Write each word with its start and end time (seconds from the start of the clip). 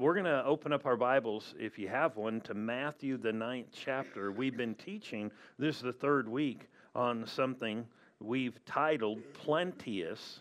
we're 0.00 0.14
going 0.14 0.24
to 0.24 0.42
open 0.46 0.72
up 0.72 0.86
our 0.86 0.96
Bibles, 0.96 1.54
if 1.58 1.78
you 1.78 1.86
have 1.88 2.16
one, 2.16 2.40
to 2.42 2.54
Matthew, 2.54 3.18
the 3.18 3.34
ninth 3.34 3.66
chapter. 3.70 4.32
We've 4.32 4.56
been 4.56 4.74
teaching, 4.74 5.30
this 5.58 5.76
is 5.76 5.82
the 5.82 5.92
third 5.92 6.26
week, 6.26 6.70
on 6.94 7.26
something 7.26 7.86
we've 8.18 8.64
titled 8.64 9.20
Plenteous. 9.34 10.40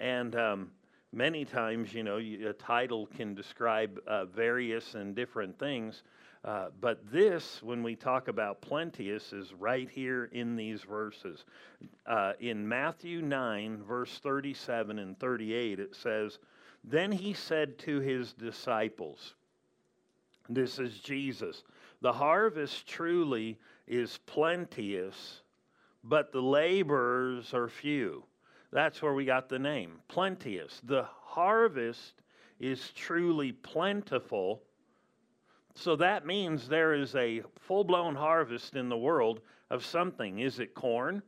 And 0.00 0.34
um, 0.34 0.72
many 1.12 1.44
times, 1.44 1.94
you 1.94 2.02
know, 2.02 2.16
a 2.16 2.52
title 2.52 3.06
can 3.06 3.32
describe 3.32 4.00
uh, 4.08 4.24
various 4.24 4.94
and 4.94 5.14
different 5.14 5.56
things. 5.56 6.02
Uh, 6.44 6.70
but 6.80 6.98
this, 7.08 7.62
when 7.62 7.84
we 7.84 7.94
talk 7.94 8.26
about 8.26 8.60
plenteous, 8.60 9.32
is 9.32 9.54
right 9.54 9.88
here 9.88 10.30
in 10.32 10.56
these 10.56 10.82
verses. 10.82 11.44
Uh, 12.06 12.32
in 12.40 12.68
Matthew 12.68 13.22
9, 13.22 13.84
verse 13.86 14.18
37 14.20 14.98
and 14.98 15.16
38, 15.20 15.78
it 15.78 15.94
says, 15.94 16.40
Then 16.86 17.12
he 17.12 17.32
said 17.34 17.78
to 17.80 18.00
his 18.00 18.32
disciples, 18.32 19.34
This 20.48 20.78
is 20.78 20.98
Jesus, 21.00 21.64
the 22.00 22.12
harvest 22.12 22.86
truly 22.86 23.58
is 23.86 24.18
plenteous, 24.26 25.42
but 26.04 26.32
the 26.32 26.42
laborers 26.42 27.52
are 27.52 27.68
few. 27.68 28.24
That's 28.70 29.02
where 29.02 29.14
we 29.14 29.24
got 29.24 29.48
the 29.48 29.58
name, 29.58 30.00
plenteous. 30.08 30.80
The 30.84 31.04
harvest 31.24 32.14
is 32.60 32.90
truly 32.94 33.52
plentiful 33.52 34.62
so 35.76 35.94
that 35.96 36.24
means 36.24 36.66
there 36.66 36.94
is 36.94 37.14
a 37.14 37.42
full 37.60 37.84
blown 37.84 38.14
harvest 38.14 38.76
in 38.76 38.88
the 38.88 38.96
world 38.96 39.42
of 39.70 39.84
something. 39.84 40.38
Is 40.38 40.58
it 40.58 40.74
corn? 40.74 41.22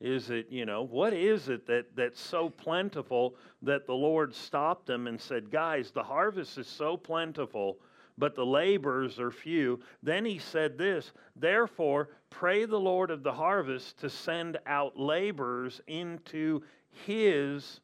Is 0.00 0.30
it, 0.30 0.46
you 0.50 0.64
know, 0.64 0.82
what 0.82 1.12
is 1.12 1.48
it 1.48 1.66
that, 1.66 1.94
that's 1.94 2.20
so 2.20 2.48
plentiful 2.48 3.36
that 3.62 3.86
the 3.86 3.94
Lord 3.94 4.34
stopped 4.34 4.86
them 4.86 5.06
and 5.06 5.20
said, 5.20 5.50
Guys, 5.50 5.90
the 5.90 6.02
harvest 6.02 6.56
is 6.56 6.66
so 6.66 6.96
plentiful, 6.96 7.78
but 8.16 8.34
the 8.34 8.46
laborers 8.46 9.20
are 9.20 9.30
few. 9.30 9.80
Then 10.02 10.24
he 10.24 10.38
said 10.38 10.78
this, 10.78 11.12
Therefore, 11.36 12.10
pray 12.30 12.64
the 12.64 12.80
Lord 12.80 13.10
of 13.10 13.22
the 13.22 13.32
harvest 13.32 13.98
to 14.00 14.08
send 14.08 14.58
out 14.66 14.98
laborers 14.98 15.80
into 15.86 16.62
his 17.06 17.80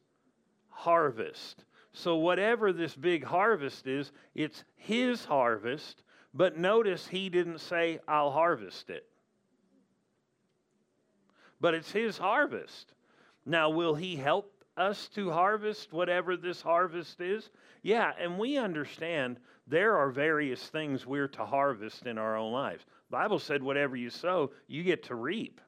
harvest. 0.69 1.65
So, 1.93 2.15
whatever 2.15 2.73
this 2.73 2.95
big 2.95 3.23
harvest 3.23 3.87
is, 3.87 4.11
it's 4.33 4.63
his 4.75 5.25
harvest 5.25 6.03
but 6.37 6.55
notice 6.55 7.07
he 7.07 7.29
didn't 7.29 7.59
say, 7.59 7.99
I'll 8.07 8.31
harvest 8.31 8.91
it. 8.91 9.07
But 11.59 11.73
it's 11.73 11.91
his 11.91 12.17
harvest. 12.17 12.93
Now, 13.45 13.69
will 13.69 13.95
he 13.95 14.15
help 14.15 14.53
us 14.75 15.07
to 15.15 15.31
harvest 15.31 15.91
whatever 15.91 16.37
this 16.37 16.61
harvest 16.61 17.21
is? 17.21 17.49
Yeah, 17.81 18.11
and 18.19 18.37
we 18.37 18.57
understand 18.57 19.39
there 19.65 19.97
are 19.97 20.11
various 20.11 20.61
things 20.67 21.05
we're 21.05 21.27
to 21.29 21.45
harvest 21.45 22.05
in 22.05 22.17
our 22.17 22.37
own 22.37 22.51
lives. 22.51 22.85
The 23.09 23.17
Bible 23.17 23.39
said, 23.39 23.63
whatever 23.63 23.95
you 23.95 24.09
sow, 24.09 24.51
you 24.67 24.83
get 24.83 25.03
to 25.03 25.15
reap, 25.15 25.61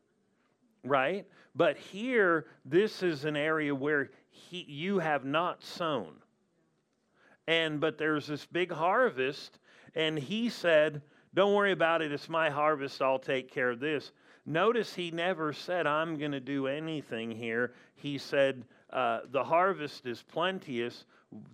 right? 0.83 1.25
But 1.55 1.77
here, 1.77 2.45
this 2.65 3.01
is 3.03 3.25
an 3.25 3.35
area 3.35 3.73
where 3.73 4.11
he, 4.29 4.65
you 4.67 4.99
have 4.99 5.25
not 5.25 5.63
sown. 5.63 6.13
And 7.47 7.81
but 7.81 7.97
there's 7.97 8.27
this 8.27 8.45
big 8.45 8.71
harvest 8.71 9.57
and 9.95 10.17
he 10.17 10.49
said, 10.49 11.01
Don't 11.33 11.53
worry 11.53 11.71
about 11.71 12.01
it. 12.01 12.11
It's 12.11 12.29
my 12.29 12.49
harvest. 12.49 13.01
I'll 13.01 13.19
take 13.19 13.51
care 13.51 13.71
of 13.71 13.79
this. 13.79 14.11
Notice 14.49 14.95
he 14.95 15.11
never 15.11 15.53
said, 15.53 15.85
I'm 15.85 16.17
going 16.17 16.31
to 16.31 16.39
do 16.39 16.65
anything 16.65 17.29
here. 17.29 17.73
He 17.93 18.17
said, 18.17 18.65
uh, 18.91 19.19
The 19.31 19.43
harvest 19.43 20.07
is 20.07 20.23
plenteous. 20.23 21.05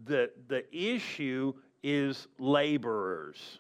The, 0.06 0.32
the 0.48 0.64
issue 0.74 1.54
is 1.84 2.30
laborers. 2.40 3.60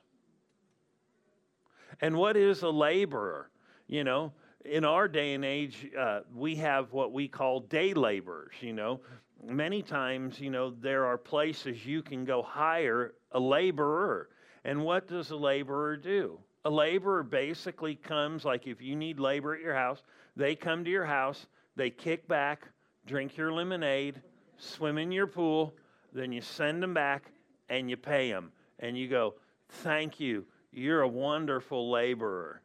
And 1.99 2.15
what 2.15 2.37
is 2.37 2.61
a 2.61 2.69
laborer? 2.69 3.49
You 3.87 4.05
know, 4.05 4.31
in 4.63 4.85
our 4.85 5.09
day 5.09 5.33
and 5.33 5.43
age, 5.43 5.85
uh, 5.99 6.21
we 6.33 6.55
have 6.55 6.93
what 6.93 7.11
we 7.11 7.27
call 7.27 7.59
day 7.59 7.93
laborers. 7.93 8.53
You 8.61 8.71
know, 8.71 9.01
many 9.43 9.81
times, 9.81 10.39
you 10.39 10.49
know, 10.49 10.69
there 10.79 11.05
are 11.05 11.17
places 11.17 11.85
you 11.85 12.01
can 12.01 12.23
go 12.23 12.41
hire 12.41 13.15
a 13.33 13.39
laborer. 13.41 14.29
And 14.63 14.85
what 14.85 15.09
does 15.09 15.31
a 15.31 15.35
laborer 15.35 15.97
do? 15.97 16.39
A 16.65 16.69
laborer 16.69 17.21
basically 17.21 17.95
comes, 17.95 18.43
like 18.43 18.65
if 18.65 18.81
you 18.81 18.95
need 18.95 19.19
labor 19.19 19.53
at 19.53 19.61
your 19.61 19.75
house, 19.75 20.01
they 20.35 20.55
come 20.55 20.83
to 20.83 20.89
your 20.89 21.05
house, 21.05 21.45
they 21.75 21.91
kick 21.91 22.27
back, 22.27 22.67
drink 23.05 23.37
your 23.37 23.53
lemonade, 23.53 24.19
swim 24.57 24.97
in 24.97 25.11
your 25.11 25.27
pool, 25.27 25.75
then 26.11 26.31
you 26.31 26.41
send 26.41 26.81
them 26.81 26.93
back 26.93 27.31
and 27.69 27.87
you 27.87 27.97
pay 27.97 28.31
them. 28.31 28.51
And 28.79 28.97
you 28.97 29.07
go, 29.07 29.35
Thank 29.69 30.19
you. 30.19 30.45
You're 30.71 31.01
a 31.01 31.07
wonderful 31.07 31.89
laborer. 31.91 32.61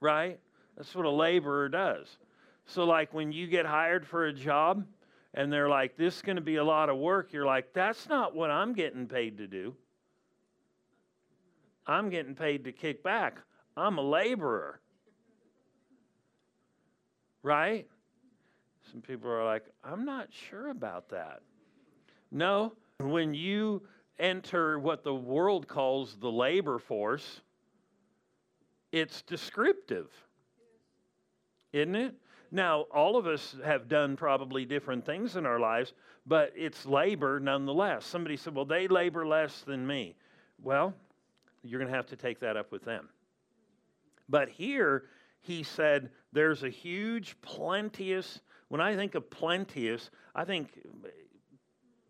Right? 0.00 0.38
That's 0.76 0.94
what 0.94 1.06
a 1.06 1.10
laborer 1.10 1.68
does. 1.68 2.18
So, 2.66 2.84
like 2.84 3.12
when 3.12 3.32
you 3.32 3.46
get 3.46 3.66
hired 3.66 4.06
for 4.06 4.26
a 4.26 4.32
job 4.32 4.84
and 5.34 5.52
they're 5.52 5.68
like, 5.68 5.96
This 5.96 6.16
is 6.16 6.22
going 6.22 6.36
to 6.36 6.42
be 6.42 6.56
a 6.56 6.64
lot 6.64 6.88
of 6.88 6.96
work, 6.96 7.32
you're 7.32 7.46
like, 7.46 7.72
That's 7.74 8.08
not 8.08 8.34
what 8.34 8.50
I'm 8.50 8.72
getting 8.72 9.06
paid 9.06 9.38
to 9.38 9.46
do. 9.46 9.74
I'm 11.86 12.10
getting 12.10 12.34
paid 12.34 12.64
to 12.64 12.72
kick 12.72 13.02
back. 13.02 13.38
I'm 13.76 13.98
a 13.98 14.02
laborer. 14.02 14.80
Right? 17.42 17.86
Some 18.90 19.00
people 19.00 19.30
are 19.30 19.44
like, 19.44 19.64
I'm 19.84 20.04
not 20.04 20.28
sure 20.32 20.70
about 20.70 21.08
that. 21.10 21.40
No, 22.30 22.72
when 23.00 23.34
you 23.34 23.82
enter 24.18 24.78
what 24.78 25.04
the 25.04 25.14
world 25.14 25.68
calls 25.68 26.16
the 26.20 26.30
labor 26.30 26.78
force, 26.78 27.40
it's 28.92 29.22
descriptive, 29.22 30.10
isn't 31.72 31.94
it? 31.94 32.14
Now, 32.52 32.82
all 32.92 33.16
of 33.16 33.26
us 33.26 33.56
have 33.64 33.88
done 33.88 34.16
probably 34.16 34.64
different 34.64 35.04
things 35.04 35.36
in 35.36 35.44
our 35.44 35.58
lives, 35.58 35.92
but 36.26 36.52
it's 36.56 36.86
labor 36.86 37.40
nonetheless. 37.40 38.06
Somebody 38.06 38.36
said, 38.36 38.54
Well, 38.54 38.64
they 38.64 38.88
labor 38.88 39.26
less 39.26 39.62
than 39.62 39.86
me. 39.86 40.14
Well, 40.62 40.94
you're 41.68 41.80
going 41.80 41.90
to 41.90 41.96
have 41.96 42.06
to 42.06 42.16
take 42.16 42.40
that 42.40 42.56
up 42.56 42.72
with 42.72 42.84
them. 42.84 43.08
But 44.28 44.48
here, 44.48 45.04
he 45.40 45.62
said, 45.62 46.10
there's 46.32 46.62
a 46.62 46.68
huge, 46.68 47.36
plenteous. 47.42 48.40
When 48.68 48.80
I 48.80 48.96
think 48.96 49.14
of 49.14 49.30
plenteous, 49.30 50.10
I 50.34 50.44
think 50.44 50.80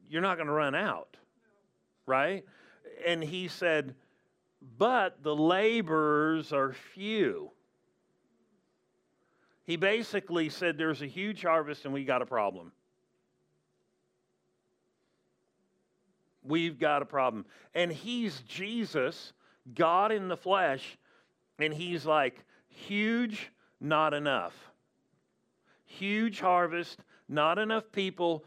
you're 0.09 0.23
not 0.23 0.37
going 0.37 0.47
to 0.47 0.53
run 0.53 0.75
out, 0.75 1.17
right? 2.07 2.45
And 3.07 3.23
he 3.23 3.49
said, 3.49 3.95
but 4.79 5.23
the 5.23 5.35
laborers 5.35 6.53
are 6.53 6.73
few. 6.73 7.51
He 9.65 9.77
basically 9.77 10.49
said 10.49 10.79
there's 10.79 11.03
a 11.03 11.07
huge 11.07 11.43
harvest 11.43 11.85
and 11.85 11.93
we 11.93 12.05
got 12.05 12.23
a 12.23 12.27
problem. 12.27 12.73
We've 16.43 16.79
got 16.79 17.03
a 17.03 17.05
problem. 17.05 17.45
And 17.75 17.91
he's 17.91 18.41
Jesus, 18.43 19.33
God 19.75 20.13
in 20.13 20.29
the 20.29 20.37
flesh, 20.37 20.97
and 21.59 21.73
he's 21.73 22.07
like, 22.07 22.45
huge, 22.69 23.51
not 23.81 24.15
enough. 24.15 24.55
Huge 25.85 26.41
harvest, 26.41 27.01
not 27.29 27.59
enough 27.59 27.91
people 27.93 28.45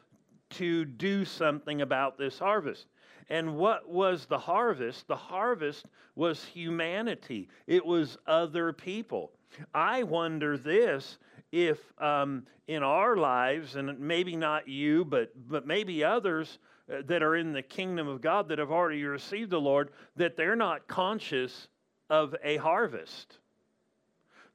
to 0.51 0.85
do 0.85 1.25
something 1.25 1.81
about 1.81 2.17
this 2.17 2.39
harvest. 2.39 2.87
And 3.29 3.55
what 3.55 3.87
was 3.87 4.25
the 4.25 4.37
harvest? 4.37 5.07
The 5.07 5.15
harvest 5.15 5.85
was 6.15 6.43
humanity, 6.43 7.49
it 7.67 7.85
was 7.85 8.17
other 8.27 8.73
people. 8.73 9.31
I 9.73 10.03
wonder 10.03 10.57
this 10.57 11.17
if 11.51 11.79
um, 11.99 12.45
in 12.67 12.83
our 12.83 13.17
lives, 13.17 13.75
and 13.75 13.99
maybe 13.99 14.35
not 14.35 14.67
you, 14.67 15.05
but, 15.05 15.31
but 15.49 15.65
maybe 15.65 16.03
others, 16.03 16.59
that 16.89 17.21
are 17.21 17.35
in 17.35 17.53
the 17.53 17.61
kingdom 17.61 18.07
of 18.07 18.21
God 18.21 18.49
that 18.49 18.59
have 18.59 18.71
already 18.71 19.03
received 19.03 19.51
the 19.51 19.61
Lord, 19.61 19.89
that 20.15 20.35
they're 20.35 20.55
not 20.55 20.87
conscious 20.87 21.67
of 22.09 22.35
a 22.43 22.57
harvest. 22.57 23.37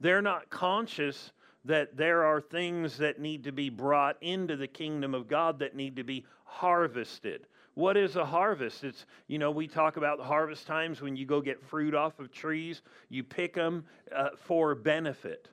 They're 0.00 0.22
not 0.22 0.50
conscious 0.50 1.32
that 1.64 1.96
there 1.96 2.24
are 2.24 2.40
things 2.40 2.98
that 2.98 3.20
need 3.20 3.44
to 3.44 3.52
be 3.52 3.70
brought 3.70 4.16
into 4.20 4.56
the 4.56 4.66
kingdom 4.66 5.14
of 5.14 5.28
God 5.28 5.58
that 5.60 5.76
need 5.76 5.96
to 5.96 6.04
be 6.04 6.26
harvested. 6.44 7.46
What 7.74 7.96
is 7.96 8.16
a 8.16 8.24
harvest? 8.24 8.84
It's, 8.84 9.06
you 9.28 9.38
know, 9.38 9.50
we 9.50 9.66
talk 9.66 9.96
about 9.96 10.18
the 10.18 10.24
harvest 10.24 10.66
times 10.66 11.00
when 11.00 11.16
you 11.16 11.26
go 11.26 11.40
get 11.40 11.62
fruit 11.62 11.94
off 11.94 12.18
of 12.18 12.30
trees, 12.30 12.82
you 13.08 13.24
pick 13.24 13.54
them 13.54 13.84
uh, 14.14 14.30
for 14.36 14.74
benefit 14.74 15.48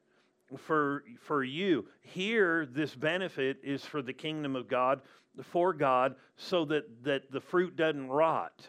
for 0.57 1.03
for 1.21 1.43
you 1.43 1.85
here 2.01 2.65
this 2.65 2.93
benefit 2.95 3.57
is 3.63 3.85
for 3.85 4.01
the 4.01 4.13
kingdom 4.13 4.55
of 4.55 4.67
god 4.67 5.01
for 5.43 5.73
God 5.73 6.15
so 6.35 6.65
that, 6.65 7.03
that 7.03 7.31
the 7.31 7.41
fruit 7.41 7.75
doesn't 7.75 8.09
rot. 8.09 8.67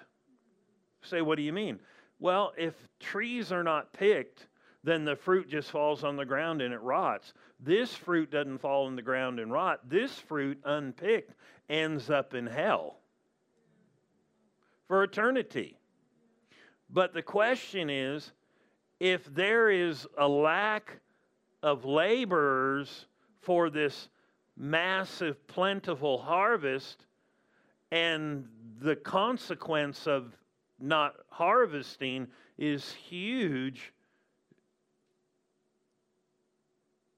Say, 1.03 1.23
what 1.23 1.37
do 1.37 1.43
you 1.43 1.53
mean? 1.53 1.81
Well, 2.21 2.53
if 2.57 2.75
trees 3.01 3.51
are 3.51 3.65
not 3.65 3.93
picked, 3.93 4.47
then 4.85 5.05
the 5.05 5.17
fruit 5.17 5.49
just 5.49 5.71
falls 5.71 6.05
on 6.05 6.17
the 6.17 6.25
ground 6.25 6.63
and 6.63 6.73
it 6.73 6.81
rots. 6.81 7.35
This 7.61 7.95
fruit 7.95 8.31
doesn't 8.31 8.59
fall 8.59 8.87
on 8.87 8.97
the 8.97 9.03
ground 9.03 9.41
and 9.41 9.53
rot. 9.53 9.89
This 9.89 10.19
fruit, 10.19 10.59
unpicked, 10.65 11.35
ends 11.69 12.11
up 12.11 12.35
in 12.35 12.47
hell. 12.47 12.99
for 14.93 15.03
eternity. 15.05 15.79
But 16.91 17.15
the 17.15 17.23
question 17.23 17.89
is 17.89 18.31
if 19.01 19.25
there 19.35 19.71
is 19.71 20.07
a 20.19 20.29
lack 20.29 21.01
of 21.63 21.87
laborers 21.87 23.07
for 23.41 23.71
this 23.71 24.11
massive, 24.57 25.47
plentiful 25.47 26.19
harvest, 26.19 27.07
and 27.91 28.49
the 28.81 28.97
consequence 28.97 30.07
of 30.07 30.35
not 30.81 31.15
harvesting 31.29 32.27
is 32.59 32.93
huge, 32.93 33.93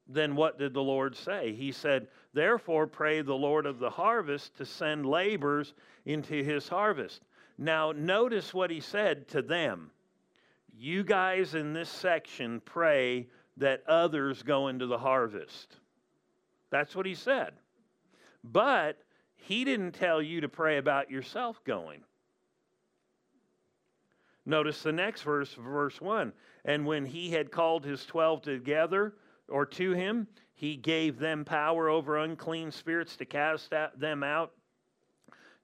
then 0.07 0.35
what 0.35 0.59
did 0.59 0.73
the 0.73 0.83
Lord 0.83 1.15
say? 1.15 1.53
He 1.53 1.71
said, 1.71 2.07
Therefore, 2.33 2.85
pray 2.85 3.21
the 3.21 3.33
Lord 3.33 3.65
of 3.65 3.79
the 3.79 3.89
harvest 3.89 4.55
to 4.57 4.65
send 4.65 5.05
laborers 5.05 5.73
into 6.05 6.43
his 6.43 6.67
harvest. 6.67 7.21
Now, 7.57 7.91
notice 7.91 8.53
what 8.53 8.69
he 8.69 8.81
said 8.81 9.27
to 9.29 9.41
them. 9.41 9.91
You 10.77 11.03
guys 11.03 11.55
in 11.55 11.73
this 11.73 11.89
section 11.89 12.61
pray 12.65 13.27
that 13.57 13.83
others 13.87 14.43
go 14.43 14.67
into 14.67 14.85
the 14.85 14.97
harvest. 14.97 15.77
That's 16.75 16.93
what 16.93 17.05
he 17.05 17.15
said. 17.15 17.53
But 18.43 18.97
he 19.37 19.63
didn't 19.63 19.93
tell 19.93 20.21
you 20.21 20.41
to 20.41 20.49
pray 20.49 20.77
about 20.77 21.09
yourself 21.09 21.63
going. 21.63 22.01
Notice 24.45 24.83
the 24.83 24.91
next 24.91 25.21
verse, 25.21 25.53
verse 25.53 26.01
1. 26.01 26.33
And 26.65 26.85
when 26.85 27.05
he 27.05 27.31
had 27.31 27.49
called 27.49 27.85
his 27.85 28.05
twelve 28.05 28.41
together 28.41 29.13
or 29.47 29.65
to 29.67 29.93
him, 29.93 30.27
he 30.53 30.75
gave 30.75 31.17
them 31.17 31.45
power 31.45 31.87
over 31.87 32.17
unclean 32.17 32.71
spirits 32.71 33.15
to 33.15 33.25
cast 33.25 33.73
them 33.97 34.21
out, 34.21 34.51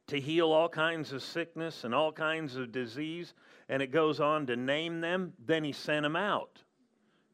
to 0.07 0.17
heal 0.17 0.53
all 0.53 0.69
kinds 0.69 1.11
of 1.11 1.21
sickness 1.21 1.83
and 1.83 1.93
all 1.93 2.13
kinds 2.13 2.55
of 2.55 2.71
disease. 2.71 3.33
And 3.67 3.81
it 3.81 3.91
goes 3.91 4.21
on 4.21 4.47
to 4.47 4.55
name 4.55 5.01
them. 5.01 5.33
Then 5.45 5.65
he 5.65 5.73
sent 5.73 6.03
them 6.03 6.15
out. 6.15 6.63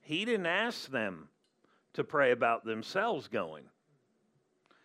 He 0.01 0.25
didn't 0.25 0.47
ask 0.47 0.89
them 0.89 1.29
to 1.97 2.03
pray 2.03 2.31
about 2.31 2.63
themselves 2.63 3.27
going. 3.27 3.63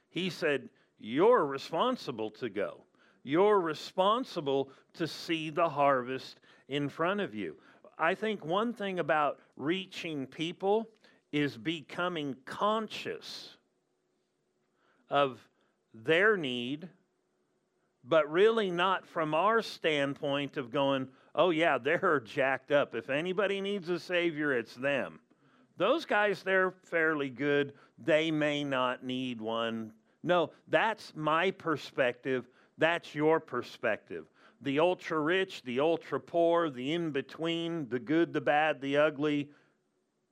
He 0.08 0.30
said, 0.30 0.70
You're 0.98 1.44
responsible 1.44 2.30
to 2.32 2.48
go. 2.48 2.84
You're 3.22 3.60
responsible 3.60 4.70
to 4.94 5.06
see 5.06 5.50
the 5.50 5.68
harvest 5.68 6.40
in 6.68 6.88
front 6.88 7.20
of 7.20 7.34
you. 7.34 7.56
I 7.98 8.14
think 8.14 8.46
one 8.46 8.72
thing 8.72 8.98
about 8.98 9.40
reaching 9.58 10.26
people 10.26 10.88
is 11.32 11.58
becoming 11.58 12.34
conscious 12.46 13.58
of 15.10 15.38
their 15.92 16.38
need, 16.38 16.88
but 18.04 18.32
really 18.32 18.70
not 18.70 19.06
from 19.06 19.34
our 19.34 19.60
standpoint 19.60 20.56
of 20.56 20.70
going, 20.70 21.08
oh, 21.34 21.50
yeah, 21.50 21.76
they're 21.76 22.20
jacked 22.24 22.72
up. 22.72 22.94
If 22.94 23.10
anybody 23.10 23.60
needs 23.60 23.90
a 23.90 23.98
Savior, 23.98 24.54
it's 24.54 24.74
them. 24.74 25.20
Those 25.76 26.04
guys, 26.04 26.42
they're 26.42 26.74
fairly 26.84 27.30
good. 27.30 27.72
They 28.04 28.30
may 28.30 28.64
not 28.64 29.04
need 29.04 29.40
one. 29.40 29.92
No, 30.22 30.50
that's 30.68 31.12
my 31.16 31.50
perspective. 31.50 32.48
That's 32.78 33.14
your 33.14 33.40
perspective. 33.40 34.26
The 34.60 34.78
ultra 34.78 35.18
rich, 35.18 35.62
the 35.62 35.80
ultra 35.80 36.20
poor, 36.20 36.70
the 36.70 36.92
in 36.92 37.10
between, 37.10 37.88
the 37.88 37.98
good, 37.98 38.32
the 38.32 38.40
bad, 38.40 38.80
the 38.80 38.96
ugly, 38.96 39.50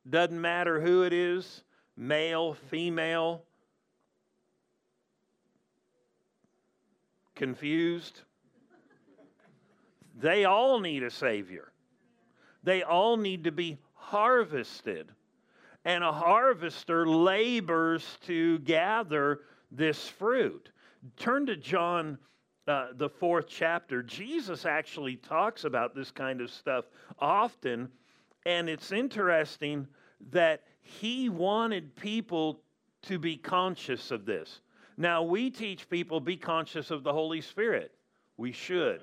doesn't 0.09 0.41
matter 0.41 0.81
who 0.81 1.03
it 1.03 1.13
is 1.13 1.65
male, 1.97 2.55
female, 2.55 3.45
confused. 7.35 8.23
They 10.19 10.45
all 10.45 10.81
need 10.81 11.03
a 11.03 11.11
Savior. 11.11 11.73
They 12.63 12.83
all 12.83 13.17
need 13.17 13.45
to 13.45 13.53
be 13.53 13.79
harvested. 13.95 15.11
And 15.85 16.05
a 16.05 16.13
harvester 16.13 17.07
labors 17.07 18.19
to 18.27 18.59
gather 18.61 19.41
this 19.71 20.09
fruit. 20.09 20.71
Turn 21.17 21.47
to 21.47 21.57
John, 21.57 22.19
uh, 22.67 22.89
the 22.97 23.09
fourth 23.09 23.47
chapter. 23.49 24.03
Jesus 24.03 24.67
actually 24.67 25.17
talks 25.17 25.65
about 25.65 25.95
this 25.95 26.11
kind 26.11 26.41
of 26.41 26.51
stuff 26.51 26.85
often. 27.19 27.89
And 28.47 28.69
it's 28.69 28.93
interesting 28.93 29.87
that 30.31 30.65
he 30.83 31.29
wanted 31.29 31.97
people 31.97 32.61
to 33.03 33.19
be 33.19 33.37
conscious 33.37 34.11
of 34.11 34.27
this. 34.27 34.61
Now, 34.97 35.23
we 35.23 35.51
teach 35.51 35.89
people 35.89 36.21
be 36.21 36.37
conscious 36.37 36.91
of 36.91 37.03
the 37.03 37.13
Holy 37.13 37.41
Spirit. 37.41 37.93
We 38.37 38.53
should. 38.53 39.01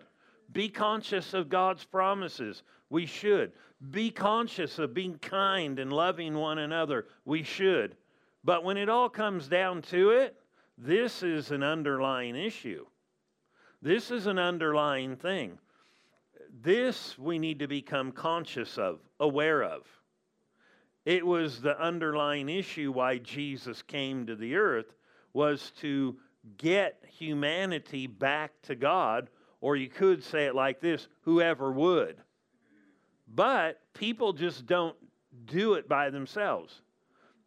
Be 0.52 0.70
conscious 0.70 1.34
of 1.34 1.50
God's 1.50 1.84
promises. 1.86 2.62
We 2.90 3.06
should. 3.06 3.52
Be 3.92 4.12
conscious 4.12 4.80
of 4.80 4.94
being 4.94 5.18
kind 5.20 5.80
and 5.80 5.92
loving 5.92 6.36
one 6.36 6.58
another. 6.58 7.06
We 7.26 7.44
should. 7.44 7.96
But 8.44 8.64
when 8.64 8.78
it 8.78 8.90
all 8.90 9.10
comes 9.10 9.48
down 9.48 9.82
to 9.84 10.12
it, 10.12 10.36
this 10.78 11.24
is 11.24 11.52
an 11.52 11.64
underlying 11.64 12.36
issue. 12.36 12.86
This 13.82 14.10
is 14.10 14.28
an 14.28 14.40
underlying 14.40 15.16
thing. 15.16 15.60
This 16.62 17.18
we 17.18 17.38
need 17.40 17.60
to 17.60 17.68
become 17.68 18.12
conscious 18.12 18.78
of, 18.78 19.00
aware 19.20 19.64
of. 19.64 19.84
It 21.06 21.26
was 21.26 21.62
the 21.62 21.80
underlying 21.80 22.50
issue 22.50 22.92
why 22.92 23.18
Jesus 23.18 23.82
came 23.82 24.26
to 24.26 24.36
the 24.36 24.56
earth 24.56 24.94
was 25.34 25.72
to 25.82 26.18
get 26.58 27.04
humanity 27.08 28.08
back 28.08 28.52
to 28.64 28.76
God 28.76 29.30
or 29.62 29.76
you 29.76 29.90
could 29.90 30.24
say 30.24 30.46
it 30.46 30.56
like 30.56 30.80
this 30.80 31.08
whoever 31.22 31.72
would. 31.72 32.18
But 33.34 33.80
people 33.94 34.34
just 34.34 34.66
don't 34.66 34.96
do 35.46 35.74
it 35.74 35.88
by 35.88 36.10
themselves. 36.10 36.82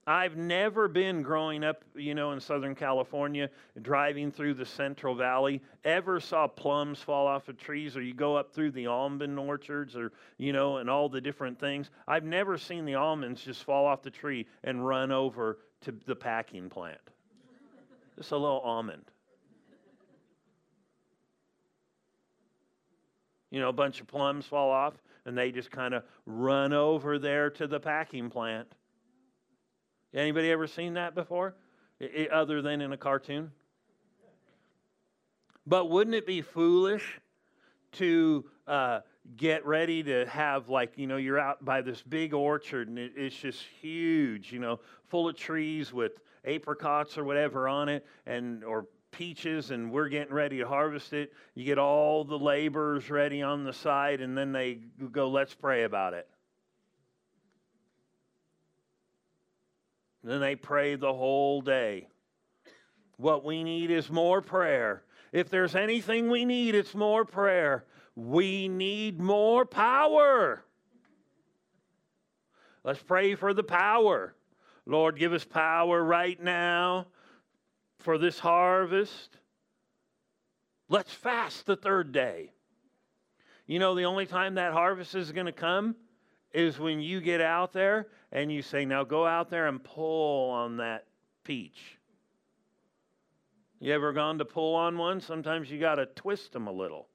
I've 0.06 0.36
never 0.36 0.88
been 0.88 1.22
growing 1.22 1.62
up, 1.62 1.84
you 1.94 2.14
know, 2.14 2.32
in 2.32 2.40
Southern 2.40 2.74
California, 2.74 3.48
driving 3.82 4.32
through 4.32 4.54
the 4.54 4.64
Central 4.64 5.14
Valley, 5.14 5.62
ever 5.84 6.18
saw 6.18 6.48
plums 6.48 7.00
fall 7.00 7.26
off 7.26 7.48
of 7.48 7.58
trees, 7.58 7.96
or 7.96 8.02
you 8.02 8.14
go 8.14 8.34
up 8.34 8.52
through 8.52 8.72
the 8.72 8.86
almond 8.86 9.38
orchards, 9.38 9.94
or, 9.94 10.12
you 10.38 10.52
know, 10.52 10.78
and 10.78 10.90
all 10.90 11.08
the 11.08 11.20
different 11.20 11.60
things. 11.60 11.90
I've 12.08 12.24
never 12.24 12.58
seen 12.58 12.86
the 12.86 12.94
almonds 12.94 13.42
just 13.42 13.62
fall 13.62 13.86
off 13.86 14.02
the 14.02 14.10
tree 14.10 14.46
and 14.64 14.84
run 14.84 15.12
over 15.12 15.58
to 15.82 15.94
the 16.06 16.16
packing 16.16 16.70
plant. 16.70 17.00
Just 18.16 18.32
a 18.32 18.36
little 18.36 18.60
almond. 18.60 19.04
You 23.50 23.60
know, 23.60 23.68
a 23.68 23.72
bunch 23.72 24.00
of 24.00 24.06
plums 24.06 24.46
fall 24.46 24.70
off, 24.70 24.94
and 25.26 25.36
they 25.36 25.50
just 25.52 25.70
kind 25.70 25.94
of 25.94 26.02
run 26.26 26.72
over 26.72 27.18
there 27.18 27.50
to 27.50 27.66
the 27.66 27.80
packing 27.80 28.30
plant. 28.30 28.68
Anybody 30.12 30.50
ever 30.50 30.66
seen 30.66 30.94
that 30.94 31.14
before, 31.14 31.54
I, 32.00 32.28
other 32.32 32.62
than 32.62 32.80
in 32.80 32.92
a 32.92 32.96
cartoon? 32.96 33.52
But 35.66 35.90
wouldn't 35.90 36.16
it 36.16 36.26
be 36.26 36.42
foolish 36.42 37.20
to 37.92 38.44
uh, 38.66 39.00
get 39.36 39.64
ready 39.66 40.02
to 40.02 40.26
have, 40.26 40.68
like, 40.68 40.96
you 40.96 41.06
know, 41.06 41.16
you're 41.16 41.38
out 41.38 41.64
by 41.64 41.80
this 41.80 42.02
big 42.02 42.34
orchard 42.34 42.88
and 42.88 42.98
it, 42.98 43.12
it's 43.16 43.36
just 43.36 43.62
huge, 43.80 44.52
you 44.52 44.58
know, 44.58 44.80
full 45.08 45.28
of 45.28 45.36
trees 45.36 45.92
with 45.92 46.12
apricots 46.44 47.18
or 47.18 47.24
whatever 47.24 47.68
on 47.68 47.88
it, 47.88 48.06
and 48.26 48.64
or 48.64 48.86
peaches 49.10 49.70
and 49.70 49.90
we're 49.92 50.08
getting 50.08 50.34
ready 50.34 50.58
to 50.58 50.66
harvest 50.66 51.12
it. 51.12 51.32
You 51.54 51.64
get 51.64 51.78
all 51.78 52.24
the 52.24 52.38
laborers 52.38 53.10
ready 53.10 53.42
on 53.42 53.64
the 53.64 53.72
side, 53.72 54.20
and 54.20 54.36
then 54.36 54.52
they 54.52 54.74
go, 55.12 55.28
let's 55.28 55.54
pray 55.54 55.84
about 55.84 56.14
it. 56.14 56.28
then 60.22 60.40
they 60.40 60.54
pray 60.54 60.96
the 60.96 61.12
whole 61.12 61.62
day. 61.62 62.06
What 63.16 63.44
we 63.44 63.64
need 63.64 63.90
is 63.90 64.10
more 64.10 64.42
prayer. 64.42 65.02
If 65.32 65.48
there's 65.48 65.74
anything 65.74 66.28
we 66.28 66.44
need, 66.44 66.74
it's 66.74 66.94
more 66.94 67.24
prayer. 67.24 67.84
We 68.14 68.68
need 68.68 69.18
more 69.18 69.64
power. 69.64 70.62
Let's 72.84 73.02
pray 73.02 73.34
for 73.34 73.54
the 73.54 73.62
power. 73.62 74.34
Lord, 74.86 75.18
give 75.18 75.32
us 75.32 75.44
power 75.44 76.02
right 76.02 76.40
now 76.42 77.06
for 78.00 78.18
this 78.18 78.38
harvest. 78.38 79.38
Let's 80.88 81.12
fast 81.12 81.66
the 81.66 81.76
third 81.76 82.12
day. 82.12 82.52
You 83.66 83.78
know, 83.78 83.94
the 83.94 84.04
only 84.04 84.26
time 84.26 84.56
that 84.56 84.72
harvest 84.72 85.14
is 85.14 85.30
going 85.30 85.46
to 85.46 85.52
come 85.52 85.94
is 86.52 86.78
when 86.78 87.00
you 87.00 87.20
get 87.20 87.40
out 87.40 87.72
there 87.72 88.08
and 88.32 88.50
you 88.50 88.62
say, 88.62 88.84
Now 88.84 89.04
go 89.04 89.26
out 89.26 89.50
there 89.50 89.68
and 89.68 89.82
pull 89.82 90.50
on 90.50 90.78
that 90.78 91.06
peach. 91.44 91.98
You 93.78 93.94
ever 93.94 94.12
gone 94.12 94.38
to 94.38 94.44
pull 94.44 94.74
on 94.74 94.98
one? 94.98 95.20
Sometimes 95.20 95.70
you 95.70 95.78
got 95.78 95.94
to 95.94 96.06
twist 96.06 96.52
them 96.52 96.66
a 96.66 96.72
little. 96.72 97.08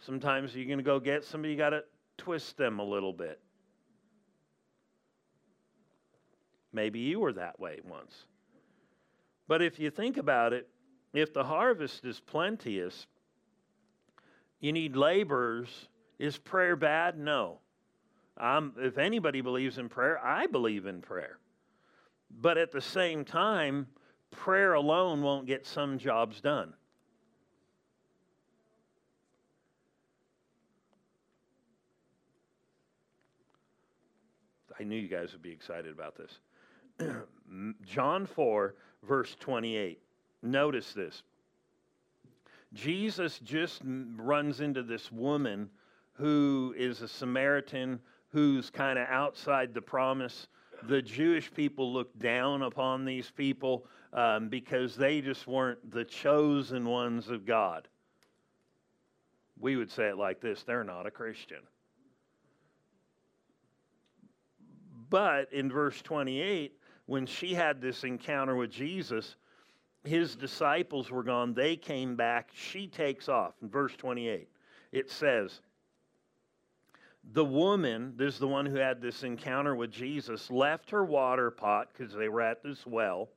Sometimes 0.00 0.54
you're 0.54 0.66
going 0.66 0.78
to 0.78 0.84
go 0.84 0.98
get 0.98 1.24
somebody, 1.24 1.52
you 1.52 1.58
got 1.58 1.70
to 1.70 1.84
twist 2.18 2.56
them 2.56 2.78
a 2.80 2.84
little 2.84 3.12
bit. 3.12 3.40
Maybe 6.72 7.00
you 7.00 7.20
were 7.20 7.32
that 7.34 7.60
way 7.60 7.80
once. 7.84 8.26
But 9.48 9.62
if 9.62 9.78
you 9.78 9.90
think 9.90 10.16
about 10.16 10.52
it, 10.52 10.68
if 11.12 11.32
the 11.34 11.44
harvest 11.44 12.04
is 12.04 12.20
plenteous, 12.20 13.06
You 14.60 14.72
need 14.72 14.96
laborers. 14.96 15.88
Is 16.18 16.38
prayer 16.38 16.76
bad? 16.76 17.18
No. 17.18 17.58
If 18.40 18.96
anybody 18.96 19.40
believes 19.40 19.76
in 19.76 19.88
prayer, 19.88 20.24
I 20.24 20.46
believe 20.46 20.86
in 20.86 21.02
prayer. 21.02 21.38
But 22.30 22.56
at 22.58 22.70
the 22.70 22.80
same 22.80 23.24
time, 23.24 23.88
prayer 24.30 24.74
alone 24.74 25.20
won't 25.20 25.46
get 25.46 25.66
some 25.66 25.98
jobs 25.98 26.40
done. 26.40 26.74
I 34.78 34.84
knew 34.84 34.96
you 34.96 35.08
guys 35.08 35.32
would 35.32 35.42
be 35.42 35.52
excited 35.52 35.92
about 35.92 36.16
this. 36.16 36.38
John 37.84 38.26
4, 38.26 38.74
verse 39.06 39.36
28. 39.40 40.00
Notice 40.42 40.92
this. 40.92 41.22
Jesus 42.72 43.38
just 43.40 43.82
runs 43.84 44.60
into 44.60 44.82
this 44.82 45.12
woman 45.12 45.68
who 46.14 46.74
is 46.76 47.02
a 47.02 47.08
Samaritan 47.08 48.00
who's 48.30 48.70
kind 48.70 48.98
of 48.98 49.06
outside 49.08 49.74
the 49.74 49.82
promise. 49.82 50.46
The 50.84 51.02
Jewish 51.02 51.52
people 51.52 51.92
looked 51.92 52.18
down 52.18 52.62
upon 52.62 53.04
these 53.04 53.30
people 53.30 53.86
um, 54.12 54.48
because 54.48 54.96
they 54.96 55.20
just 55.20 55.46
weren't 55.46 55.90
the 55.90 56.04
chosen 56.04 56.88
ones 56.88 57.28
of 57.28 57.44
God. 57.44 57.88
We 59.60 59.76
would 59.76 59.90
say 59.90 60.08
it 60.08 60.16
like 60.16 60.40
this 60.40 60.62
they're 60.62 60.84
not 60.84 61.06
a 61.06 61.10
Christian. 61.10 61.60
But 65.10 65.52
in 65.52 65.70
verse 65.70 66.00
28, 66.00 66.72
when 67.06 67.26
she 67.26 67.54
had 67.54 67.80
this 67.80 68.04
encounter 68.04 68.56
with 68.56 68.70
Jesus, 68.70 69.36
his 70.04 70.34
disciples 70.34 71.10
were 71.10 71.22
gone. 71.22 71.54
They 71.54 71.76
came 71.76 72.16
back. 72.16 72.50
She 72.54 72.86
takes 72.86 73.28
off. 73.28 73.54
In 73.62 73.68
verse 73.68 73.94
28, 73.96 74.48
it 74.92 75.10
says, 75.10 75.60
The 77.32 77.44
woman, 77.44 78.14
this 78.16 78.34
is 78.34 78.40
the 78.40 78.48
one 78.48 78.66
who 78.66 78.76
had 78.76 79.00
this 79.00 79.22
encounter 79.22 79.74
with 79.74 79.90
Jesus, 79.90 80.50
left 80.50 80.90
her 80.90 81.04
water 81.04 81.50
pot 81.50 81.88
because 81.92 82.14
they 82.14 82.28
were 82.28 82.42
at 82.42 82.62
this 82.62 82.86
well 82.86 83.28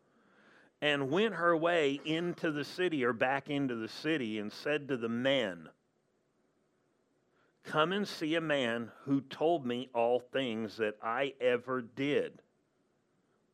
and 0.81 1.09
went 1.09 1.33
her 1.33 1.55
way 1.55 1.99
into 2.05 2.51
the 2.51 2.63
city 2.63 3.03
or 3.03 3.13
back 3.13 3.49
into 3.49 3.75
the 3.75 3.87
city 3.87 4.39
and 4.39 4.51
said 4.51 4.87
to 4.87 4.97
the 4.97 5.09
men, 5.09 5.69
Come 7.63 7.93
and 7.93 8.07
see 8.07 8.35
a 8.35 8.41
man 8.41 8.91
who 9.05 9.21
told 9.21 9.65
me 9.65 9.89
all 9.93 10.19
things 10.19 10.77
that 10.77 10.95
I 11.01 11.33
ever 11.41 11.81
did. 11.81 12.39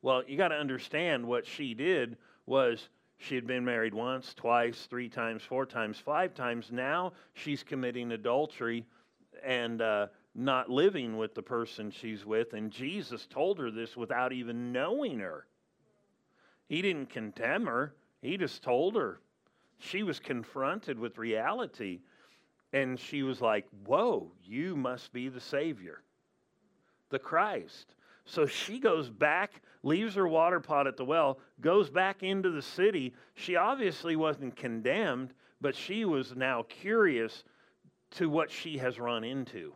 Well, 0.02 0.24
you 0.28 0.38
got 0.38 0.50
to 0.50 0.56
understand 0.56 1.26
what 1.26 1.46
she 1.46 1.74
did 1.74 2.18
was 2.46 2.90
she 3.18 3.36
had 3.36 3.46
been 3.46 3.64
married 3.64 3.94
once, 3.94 4.34
twice, 4.34 4.88
three 4.90 5.08
times, 5.10 5.44
four 5.44 5.66
times, 5.66 6.00
five 6.00 6.34
times. 6.34 6.72
Now 6.72 7.14
she's 7.34 7.62
committing 7.62 8.12
adultery 8.12 8.86
and 9.44 9.82
uh, 9.82 10.08
not 10.34 10.70
living 10.70 11.18
with 11.18 11.36
the 11.36 11.44
person 11.44 11.92
she's 11.92 12.26
with. 12.26 12.54
And 12.54 12.72
Jesus 12.72 13.28
told 13.28 13.60
her 13.60 13.70
this 13.70 13.96
without 13.96 14.34
even 14.34 14.72
knowing 14.72 15.20
her. 15.20 15.46
He 16.68 16.82
didn't 16.82 17.10
condemn 17.10 17.68
her, 17.68 17.94
he 18.22 18.38
just 18.38 18.64
told 18.64 18.96
her. 18.96 19.20
She 19.78 20.04
was 20.04 20.20
confronted 20.20 20.98
with 20.98 21.18
reality. 21.18 22.00
And 22.74 23.00
she 23.00 23.22
was 23.22 23.42
like, 23.42 23.68
Whoa, 23.86 24.32
you 24.44 24.76
must 24.76 25.14
be 25.14 25.28
the 25.30 25.42
Savior, 25.42 26.02
the 27.10 27.20
Christ. 27.20 27.94
So 28.32 28.46
she 28.46 28.80
goes 28.80 29.10
back, 29.10 29.62
leaves 29.84 30.16
her 30.16 30.26
water 30.26 30.62
pot 30.62 30.88
at 30.88 30.96
the 30.96 31.04
well, 31.04 31.40
goes 31.60 31.90
back 31.90 32.24
into 32.24 32.50
the 32.50 32.62
city. 32.62 33.14
She 33.34 33.58
obviously 33.58 34.16
wasn't 34.16 34.56
condemned, 34.56 35.34
but 35.60 35.76
she 35.76 36.06
was 36.06 36.34
now 36.34 36.64
curious 36.64 37.44
to 38.12 38.30
what 38.30 38.50
she 38.50 38.78
has 38.78 39.02
run 39.02 39.26
into. 39.26 39.74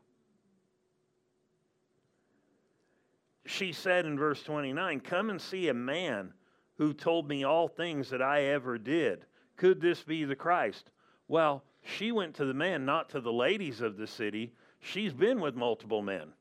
She 3.45 3.73
said 3.73 4.05
in 4.05 4.17
verse 4.17 4.41
29 4.41 5.01
Come 5.01 5.31
and 5.31 5.41
see 5.41 5.67
a 5.67 5.73
man 5.73 6.31
who 6.77 6.93
told 6.93 7.27
me 7.27 7.43
all 7.43 7.67
things 7.67 8.09
that 8.09 8.21
I 8.21 8.43
ever 8.43 8.77
did. 8.77 9.25
Could 9.57 9.81
this 9.81 10.01
be 10.01 10.23
the 10.23 10.33
Christ? 10.33 10.91
Well, 11.27 11.65
she 11.83 12.13
went 12.13 12.33
to 12.35 12.45
the 12.45 12.53
men, 12.53 12.85
not 12.85 13.09
to 13.09 13.19
the 13.19 13.33
ladies 13.33 13.81
of 13.81 13.97
the 13.97 14.07
city. 14.07 14.53
She's 14.79 15.13
been 15.13 15.41
with 15.41 15.55
multiple 15.55 16.01
men. 16.01 16.31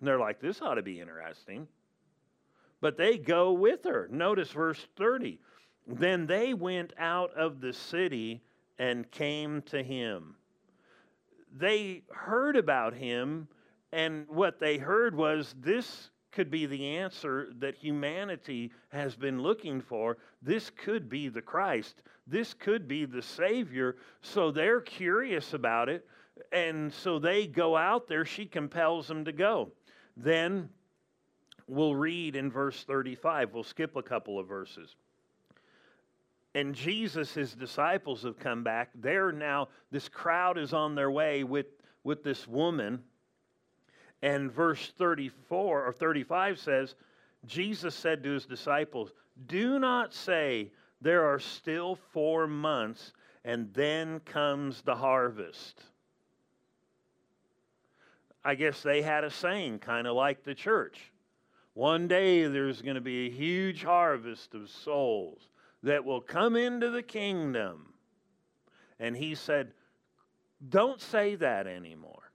And 0.00 0.08
they're 0.08 0.18
like, 0.18 0.40
this 0.40 0.62
ought 0.62 0.74
to 0.74 0.82
be 0.82 1.00
interesting. 1.00 1.68
But 2.80 2.96
they 2.96 3.18
go 3.18 3.52
with 3.52 3.84
her. 3.84 4.08
Notice 4.10 4.50
verse 4.50 4.86
30. 4.96 5.38
Then 5.86 6.26
they 6.26 6.54
went 6.54 6.92
out 6.98 7.32
of 7.36 7.60
the 7.60 7.72
city 7.72 8.40
and 8.78 9.10
came 9.10 9.62
to 9.62 9.82
him. 9.82 10.34
They 11.54 12.02
heard 12.10 12.56
about 12.56 12.94
him, 12.94 13.48
and 13.92 14.26
what 14.28 14.60
they 14.60 14.78
heard 14.78 15.14
was 15.14 15.54
this 15.60 16.10
could 16.32 16.50
be 16.50 16.64
the 16.64 16.96
answer 16.96 17.48
that 17.58 17.76
humanity 17.76 18.70
has 18.90 19.16
been 19.16 19.42
looking 19.42 19.80
for. 19.80 20.16
This 20.40 20.70
could 20.70 21.08
be 21.08 21.28
the 21.28 21.42
Christ. 21.42 21.96
This 22.26 22.54
could 22.54 22.86
be 22.86 23.04
the 23.04 23.20
Savior. 23.20 23.96
So 24.22 24.52
they're 24.52 24.80
curious 24.80 25.54
about 25.54 25.88
it. 25.88 26.06
And 26.52 26.92
so 26.92 27.18
they 27.18 27.46
go 27.46 27.76
out 27.76 28.06
there. 28.06 28.24
She 28.24 28.46
compels 28.46 29.08
them 29.08 29.24
to 29.24 29.32
go. 29.32 29.72
Then 30.16 30.68
we'll 31.66 31.94
read 31.94 32.36
in 32.36 32.50
verse 32.50 32.84
35. 32.84 33.52
We'll 33.52 33.62
skip 33.62 33.96
a 33.96 34.02
couple 34.02 34.38
of 34.38 34.46
verses. 34.46 34.94
And 36.54 36.74
Jesus, 36.74 37.32
his 37.32 37.54
disciples 37.54 38.24
have 38.24 38.38
come 38.38 38.64
back. 38.64 38.90
They're 38.94 39.32
now, 39.32 39.68
this 39.90 40.08
crowd 40.08 40.58
is 40.58 40.72
on 40.72 40.94
their 40.94 41.10
way 41.10 41.44
with, 41.44 41.66
with 42.02 42.24
this 42.24 42.48
woman 42.48 43.04
and 44.22 44.52
verse 44.52 44.92
34 44.98 45.86
or 45.86 45.92
35 45.92 46.58
says, 46.58 46.94
Jesus 47.46 47.94
said 47.94 48.22
to 48.22 48.30
his 48.30 48.44
disciples, 48.44 49.12
Do 49.46 49.78
not 49.78 50.12
say, 50.12 50.72
There 51.00 51.24
are 51.24 51.38
still 51.38 51.96
four 52.12 52.46
months, 52.46 53.12
and 53.44 53.72
then 53.72 54.20
comes 54.20 54.82
the 54.82 54.94
harvest. 54.94 55.82
I 58.44 58.54
guess 58.54 58.82
they 58.82 59.02
had 59.02 59.24
a 59.24 59.30
saying, 59.30 59.80
kind 59.80 60.06
of 60.06 60.16
like 60.16 60.44
the 60.44 60.54
church. 60.54 61.12
One 61.74 62.08
day 62.08 62.46
there's 62.46 62.82
going 62.82 62.96
to 62.96 63.00
be 63.00 63.26
a 63.26 63.30
huge 63.30 63.84
harvest 63.84 64.54
of 64.54 64.70
souls 64.70 65.48
that 65.82 66.04
will 66.04 66.20
come 66.20 66.56
into 66.56 66.90
the 66.90 67.02
kingdom. 67.02 67.92
And 68.98 69.16
he 69.16 69.34
said, 69.34 69.72
Don't 70.68 71.00
say 71.00 71.36
that 71.36 71.66
anymore. 71.66 72.32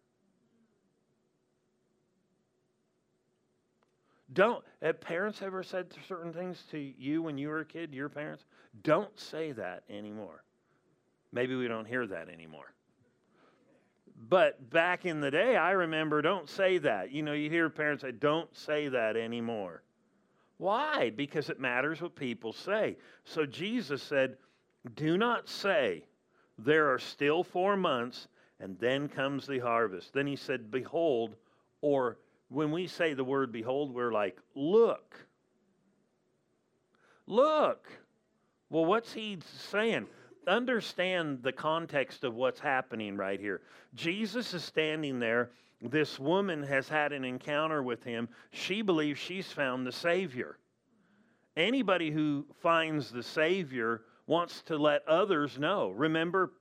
Don't, 4.34 4.64
have 4.82 5.00
parents 5.00 5.42
ever 5.42 5.64
said 5.64 5.94
certain 6.08 6.34
things 6.34 6.64
to 6.72 6.78
you 6.78 7.22
when 7.22 7.38
you 7.38 7.48
were 7.48 7.60
a 7.60 7.66
kid, 7.66 7.94
your 7.94 8.10
parents? 8.10 8.44
Don't 8.84 9.18
say 9.18 9.54
that 9.54 9.84
anymore. 9.90 10.44
Maybe 11.32 11.56
we 11.56 11.68
don't 11.68 11.86
hear 11.86 12.06
that 12.08 12.28
anymore. 12.30 12.74
But 14.28 14.70
back 14.70 15.06
in 15.06 15.20
the 15.20 15.30
day, 15.30 15.56
I 15.56 15.72
remember, 15.72 16.22
don't 16.22 16.50
say 16.50 16.78
that. 16.80 17.12
You 17.12 17.22
know, 17.22 17.34
you 17.34 17.50
hear 17.50 17.70
parents 17.70 18.02
say, 18.02 18.12
don't 18.12 18.54
say 18.56 18.88
that 18.88 19.16
anymore. 19.16 19.84
Why? 20.58 21.12
Because 21.16 21.50
it 21.50 21.60
matters 21.60 22.02
what 22.02 22.16
people 22.16 22.54
say. 22.54 22.98
So 23.24 23.46
Jesus 23.46 24.02
said, 24.02 24.38
do 24.96 25.18
not 25.18 25.50
say, 25.50 26.06
there 26.58 26.92
are 26.94 27.00
still 27.00 27.44
four 27.44 27.76
months, 27.76 28.28
and 28.60 28.80
then 28.80 29.10
comes 29.10 29.46
the 29.46 29.60
harvest. 29.60 30.14
Then 30.14 30.26
he 30.26 30.38
said, 30.38 30.72
behold, 30.72 31.36
or 31.82 32.18
when 32.50 32.72
we 32.72 32.88
say 32.88 33.14
the 33.14 33.24
word 33.24 33.52
behold, 33.52 33.94
we're 33.94 34.14
like, 34.14 34.38
look. 34.56 35.16
Look. 37.28 37.88
Well, 38.70 38.86
what's 38.86 39.12
he 39.14 39.40
saying? 39.70 40.08
Understand 40.48 41.42
the 41.42 41.52
context 41.52 42.24
of 42.24 42.36
what's 42.36 42.60
happening 42.60 43.18
right 43.18 43.40
here. 43.40 43.62
Jesus 43.94 44.54
is 44.54 44.64
standing 44.64 45.20
there. 45.20 45.52
This 45.82 46.20
woman 46.20 46.64
has 46.64 46.88
had 46.88 47.12
an 47.12 47.26
encounter 47.26 47.84
with 47.84 48.04
him. 48.04 48.30
She 48.52 48.82
believes 48.82 49.20
she's 49.20 49.52
found 49.52 49.86
the 49.86 49.92
Savior. 49.92 50.58
Anybody 51.58 52.12
who 52.12 52.46
finds 52.62 53.12
the 53.12 53.24
Savior 53.24 54.02
wants 54.28 54.62
to 54.64 54.78
let 54.78 55.08
others 55.08 55.58
know. 55.58 55.90
Remember, 55.92 56.52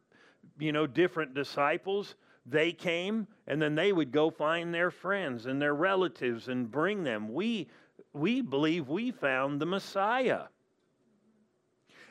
you 0.58 0.72
know, 0.72 0.86
different 0.86 1.34
disciples 1.34 2.14
they 2.46 2.72
came 2.72 3.26
and 3.46 3.60
then 3.60 3.74
they 3.74 3.92
would 3.92 4.12
go 4.12 4.30
find 4.30 4.72
their 4.72 4.90
friends 4.90 5.46
and 5.46 5.60
their 5.60 5.74
relatives 5.74 6.48
and 6.48 6.70
bring 6.70 7.02
them. 7.02 7.32
We, 7.32 7.68
we 8.12 8.42
believe 8.42 8.88
we 8.88 9.10
found 9.10 9.60
the 9.60 9.66
Messiah. 9.66 10.44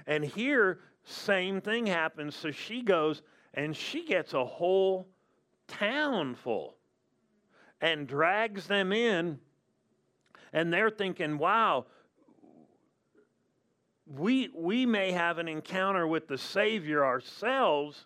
And 0.08 0.24
here, 0.24 0.80
same 1.04 1.62
thing 1.62 1.86
happens. 1.88 2.36
So 2.36 2.52
she 2.52 2.82
goes 2.82 3.22
and 3.54 3.76
she 3.76 4.06
gets 4.06 4.34
a 4.34 4.46
whole 4.46 5.08
town 5.68 6.36
full 6.36 6.78
and 7.82 8.08
drags 8.08 8.68
them 8.68 8.92
in. 8.92 9.40
And 10.54 10.72
they're 10.72 10.90
thinking, 10.90 11.38
wow, 11.38 11.86
we, 14.06 14.50
we 14.56 14.86
may 14.86 15.12
have 15.12 15.38
an 15.38 15.48
encounter 15.48 16.08
with 16.08 16.28
the 16.28 16.38
Savior 16.38 17.06
ourselves 17.06 18.06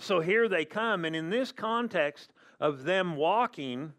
So 0.00 0.20
here 0.20 0.48
they 0.48 0.64
come, 0.64 1.04
and 1.04 1.14
in 1.14 1.28
this 1.28 1.52
context 1.52 2.32
of 2.58 2.84
them 2.84 3.16
walking, 3.16 3.92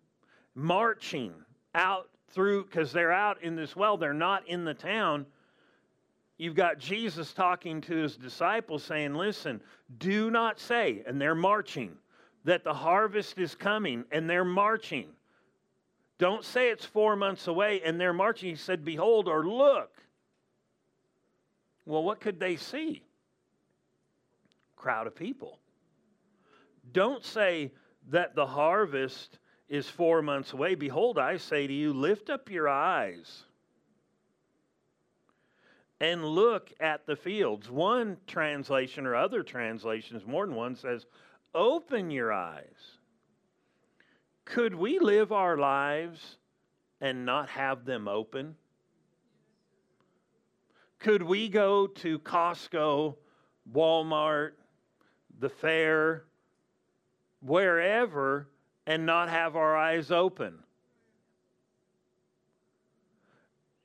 marching 0.56 1.34
out 1.76 2.10
through, 2.30 2.66
because 2.66 2.92
they're 2.92 3.12
out 3.12 3.42
in 3.44 3.56
this 3.56 3.76
well, 3.76 3.98
they're 3.98 4.14
not 4.14 4.48
in 4.48 4.66
the 4.66 4.74
town. 4.74 5.28
You've 6.42 6.56
got 6.56 6.80
Jesus 6.80 7.34
talking 7.34 7.82
to 7.82 7.96
his 7.96 8.18
disciples 8.18 8.84
saying, 8.84 9.14
Listen, 9.14 9.62
do 10.00 10.32
not 10.32 10.60
say, 10.60 11.04
and 11.06 11.22
they're 11.22 11.36
marching, 11.36 11.92
that 12.46 12.64
the 12.64 12.74
harvest 12.74 13.38
is 13.38 13.54
coming, 13.54 14.06
and 14.12 14.28
they're 14.28 14.44
marching. 14.44 15.10
Don't 16.18 16.44
say 16.44 16.72
it's 16.72 16.84
four 16.84 17.16
months 17.16 17.46
away, 17.46 17.84
and 17.86 18.02
they're 18.02 18.12
marching. 18.12 18.50
He 18.50 18.56
said, 18.56 18.84
Behold, 18.84 19.28
or 19.28 19.46
look. 19.46 19.92
Well, 21.86 22.02
what 22.02 22.20
could 22.20 22.40
they 22.40 22.56
see? 22.56 23.04
Crowd 24.76 25.06
of 25.06 25.14
people. 25.14 25.60
Don't 26.92 27.24
say 27.24 27.72
that 28.10 28.34
the 28.34 28.48
harvest 28.48 29.38
is 29.70 29.88
four 29.88 30.24
months 30.24 30.54
away. 30.54 30.74
Behold, 30.74 31.20
I 31.20 31.38
say 31.38 31.68
to 31.68 31.74
you, 31.74 31.94
lift 31.94 32.32
up 32.32 32.50
your 32.50 32.68
eyes 32.68 33.44
and 36.02 36.26
look 36.26 36.74
at 36.80 37.06
the 37.06 37.16
fields. 37.16 37.70
One 37.70 38.18
translation 38.26 39.06
or 39.06 39.16
other 39.16 39.44
translations, 39.44 40.26
more 40.26 40.48
than 40.48 40.56
one, 40.56 40.76
says, 40.76 41.06
open 41.54 42.10
your 42.10 42.34
eyes. 42.34 42.98
Could 44.44 44.74
we 44.74 44.98
live 44.98 45.32
our 45.32 45.58
lives 45.58 46.38
and 47.00 47.24
not 47.24 47.50
have 47.50 47.86
them 47.86 48.08
open? 48.08 48.56
Could 50.98 51.22
we 51.22 51.48
go 51.50 51.86
to 51.86 52.18
Costco, 52.18 53.16
Walmart, 53.72 54.54
the 55.40 55.50
fair, 55.50 56.24
wherever, 57.42 58.48
and 58.88 59.06
not 59.06 59.30
have 59.30 59.56
our 59.56 59.78
eyes 59.78 60.10
open? 60.10 60.64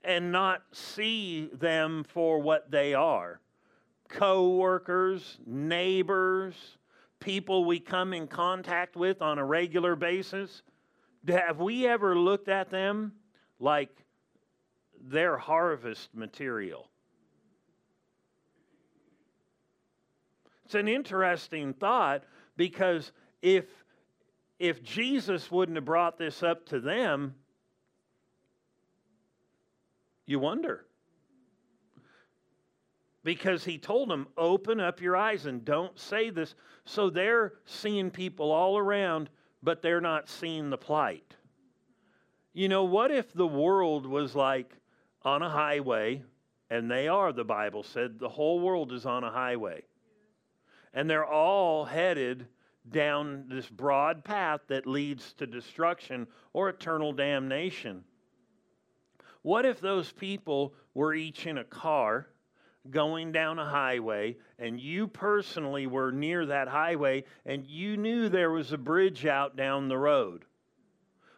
And 0.07 0.31
not 0.31 0.63
see 0.71 1.51
them 1.53 2.05
for 2.09 2.39
what 2.39 2.71
they 2.71 2.95
are 2.95 3.41
co 4.09 4.51
workers, 4.57 5.39
neighbors, 5.45 6.55
people 7.21 7.65
we 7.65 7.81
come 7.81 8.13
in 8.13 8.27
contact 8.27 8.97
with 8.97 9.21
on 9.21 9.39
a 9.39 9.45
regular 9.45 9.97
basis. 9.97 10.63
Have 11.29 11.59
we 11.59 11.87
ever 11.87 12.17
looked 12.17 12.49
at 12.49 12.71
them 12.71 13.13
like 13.59 13.91
their 15.09 15.37
harvest 15.37 16.15
material? 16.15 16.89
It's 20.65 20.75
an 20.75 20.89
interesting 20.89 21.75
thought 21.75 22.25
because 22.57 23.13
if 23.43 23.65
if 24.59 24.83
Jesus 24.83 25.51
wouldn't 25.51 25.77
have 25.77 25.85
brought 25.85 26.17
this 26.17 26.43
up 26.43 26.65
to 26.67 26.81
them, 26.81 27.35
you 30.27 30.39
wonder. 30.39 30.85
Because 33.25 33.65
he 33.65 33.79
told 33.79 34.09
them, 34.09 34.29
open 34.37 34.79
up 34.79 35.01
your 35.01 35.17
eyes 35.17 35.47
and 35.47 35.65
don't 35.65 35.99
say 35.99 36.31
this. 36.31 36.55
So 36.85 37.11
they're 37.11 37.55
seeing 37.65 38.11
people 38.11 38.53
all 38.53 38.79
around, 38.79 39.31
but 39.63 39.83
they're 39.83 40.01
not 40.01 40.29
seeing 40.29 40.71
the 40.71 40.79
plight. 40.79 41.35
You 42.53 42.69
know, 42.69 42.85
what 42.85 43.11
if 43.11 43.33
the 43.33 43.47
world 43.47 44.07
was 44.07 44.35
like 44.35 44.73
on 45.23 45.43
a 45.43 45.51
highway, 45.51 46.23
and 46.71 46.91
they 46.91 47.09
are, 47.09 47.33
the 47.33 47.45
Bible 47.45 47.83
said, 47.83 48.19
the 48.19 48.29
whole 48.29 48.61
world 48.61 48.93
is 48.93 49.07
on 49.07 49.25
a 49.25 49.31
highway 49.31 49.83
and 50.97 51.09
they're 51.09 51.27
all 51.27 51.85
headed 51.85 52.47
down 52.91 53.45
this 53.49 53.69
broad 53.69 54.25
path 54.25 54.63
that 54.69 54.87
leads 54.87 55.35
to 55.35 55.47
destruction 55.47 56.27
or 56.55 56.71
eternal 56.71 57.13
damnation. 57.13 58.03
What 59.47 59.65
if 59.65 59.81
those 59.81 60.11
people 60.11 60.75
were 60.93 61.15
each 61.15 61.47
in 61.47 61.57
a 61.57 61.63
car 61.63 62.27
going 62.91 63.31
down 63.31 63.61
a 63.61 63.65
highway 63.65 64.39
and 64.59 64.81
you 64.81 65.07
personally 65.07 65.87
were 65.87 66.11
near 66.11 66.47
that 66.47 66.67
highway 66.67 67.23
and 67.45 67.65
you 67.65 67.97
knew 67.97 68.29
there 68.29 68.51
was 68.51 68.73
a 68.73 68.77
bridge 68.77 69.25
out 69.25 69.55
down 69.55 69.87
the 69.87 69.97
road? 69.97 70.47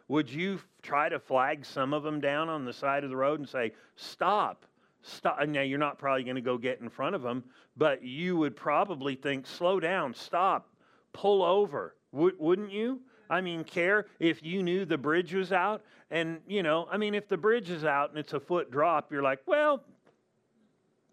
Would 0.07 0.27
you 0.27 0.59
try 0.81 1.07
to 1.07 1.19
flag 1.19 1.63
some 1.63 1.93
of 1.93 2.01
them 2.01 2.19
down 2.19 2.49
on 2.49 2.65
the 2.65 2.73
side 2.73 3.03
of 3.03 3.11
the 3.11 3.15
road 3.15 3.41
and 3.41 3.47
say, 3.47 3.73
Stop, 3.95 4.65
stop. 5.03 5.47
Now, 5.47 5.61
you're 5.61 5.77
not 5.77 5.99
probably 5.99 6.23
going 6.23 6.35
to 6.35 6.41
go 6.41 6.57
get 6.57 6.81
in 6.81 6.89
front 6.89 7.13
of 7.13 7.21
them, 7.21 7.43
but 7.77 8.03
you 8.03 8.37
would 8.37 8.55
probably 8.55 9.13
think, 9.13 9.45
slow 9.45 9.79
down, 9.79 10.15
stop, 10.15 10.73
pull 11.13 11.43
over. 11.43 11.95
W- 12.11 12.35
wouldn't 12.39 12.71
you? 12.71 13.01
I 13.29 13.41
mean, 13.41 13.63
care 13.63 14.07
if 14.19 14.43
you 14.43 14.63
knew 14.63 14.85
the 14.85 14.97
bridge 14.97 15.33
was 15.33 15.51
out. 15.51 15.83
And, 16.11 16.39
you 16.47 16.63
know, 16.63 16.87
I 16.91 16.97
mean, 16.97 17.13
if 17.13 17.27
the 17.27 17.37
bridge 17.37 17.69
is 17.69 17.85
out 17.85 18.09
and 18.09 18.17
it's 18.17 18.33
a 18.33 18.39
foot 18.39 18.71
drop, 18.71 19.11
you're 19.11 19.21
like, 19.21 19.39
well, 19.45 19.83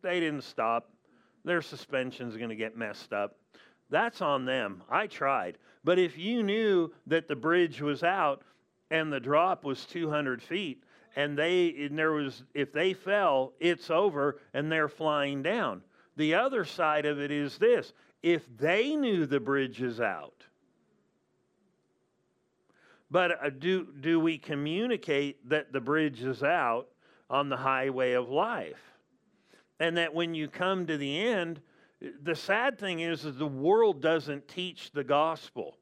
they 0.03 0.21
didn't 0.21 0.45
stop. 0.45 0.91
Their 1.45 1.63
suspension's 1.63 2.37
going 2.37 2.49
to 2.49 2.57
get 2.57 2.77
messed 2.77 3.13
up. 3.13 3.37
That's 3.91 4.23
on 4.23 4.45
them. 4.45 4.83
I 4.91 5.07
tried. 5.07 5.59
But 5.85 5.99
if 5.99 6.19
you 6.19 6.43
knew 6.43 6.93
that 7.07 7.29
the 7.29 7.37
bridge 7.37 7.81
was 7.81 8.03
out 8.03 8.43
and 8.91 9.13
the 9.13 9.21
drop 9.21 9.65
was 9.65 9.85
200 9.85 10.43
feet, 10.43 10.83
and 11.17 11.37
they 11.37 11.75
and 11.79 11.99
there 11.99 12.13
was 12.13 12.45
if 12.55 12.73
they 12.73 12.93
fell 12.93 13.55
it's 13.59 13.91
over 13.91 14.39
and 14.55 14.71
they're 14.71 14.89
flying 14.89 15.43
down 15.43 15.83
the 16.17 16.35
other 16.35 16.65
side 16.65 17.07
of 17.07 17.19
it 17.19 17.31
is 17.31 17.59
this 17.59 17.95
if 18.23 18.43
they 18.59 18.95
knew 18.95 19.27
the 19.27 19.41
bridge 19.41 19.83
is 19.83 20.01
out 20.01 20.45
but 23.11 23.45
uh, 23.45 23.51
do 23.51 23.87
do 24.01 24.21
we 24.21 24.39
communicate 24.39 25.49
that 25.49 25.73
the 25.73 25.81
bridge 25.81 26.23
is 26.23 26.43
out 26.43 26.89
on 27.31 27.49
the 27.49 27.57
highway 27.57 28.13
of 28.13 28.29
life? 28.29 28.81
And 29.79 29.97
that 29.97 30.15
when 30.15 30.35
you 30.35 30.49
come 30.49 30.87
to 30.87 30.97
the 30.97 31.19
end 31.19 31.61
the 32.23 32.35
sad 32.35 32.79
thing 32.79 33.01
is, 33.01 33.25
is 33.25 33.37
the 33.37 33.47
world 33.47 34.03
doesn't 34.03 34.49
teach 34.49 34.91
the 34.93 35.05
gospel. 35.05 35.77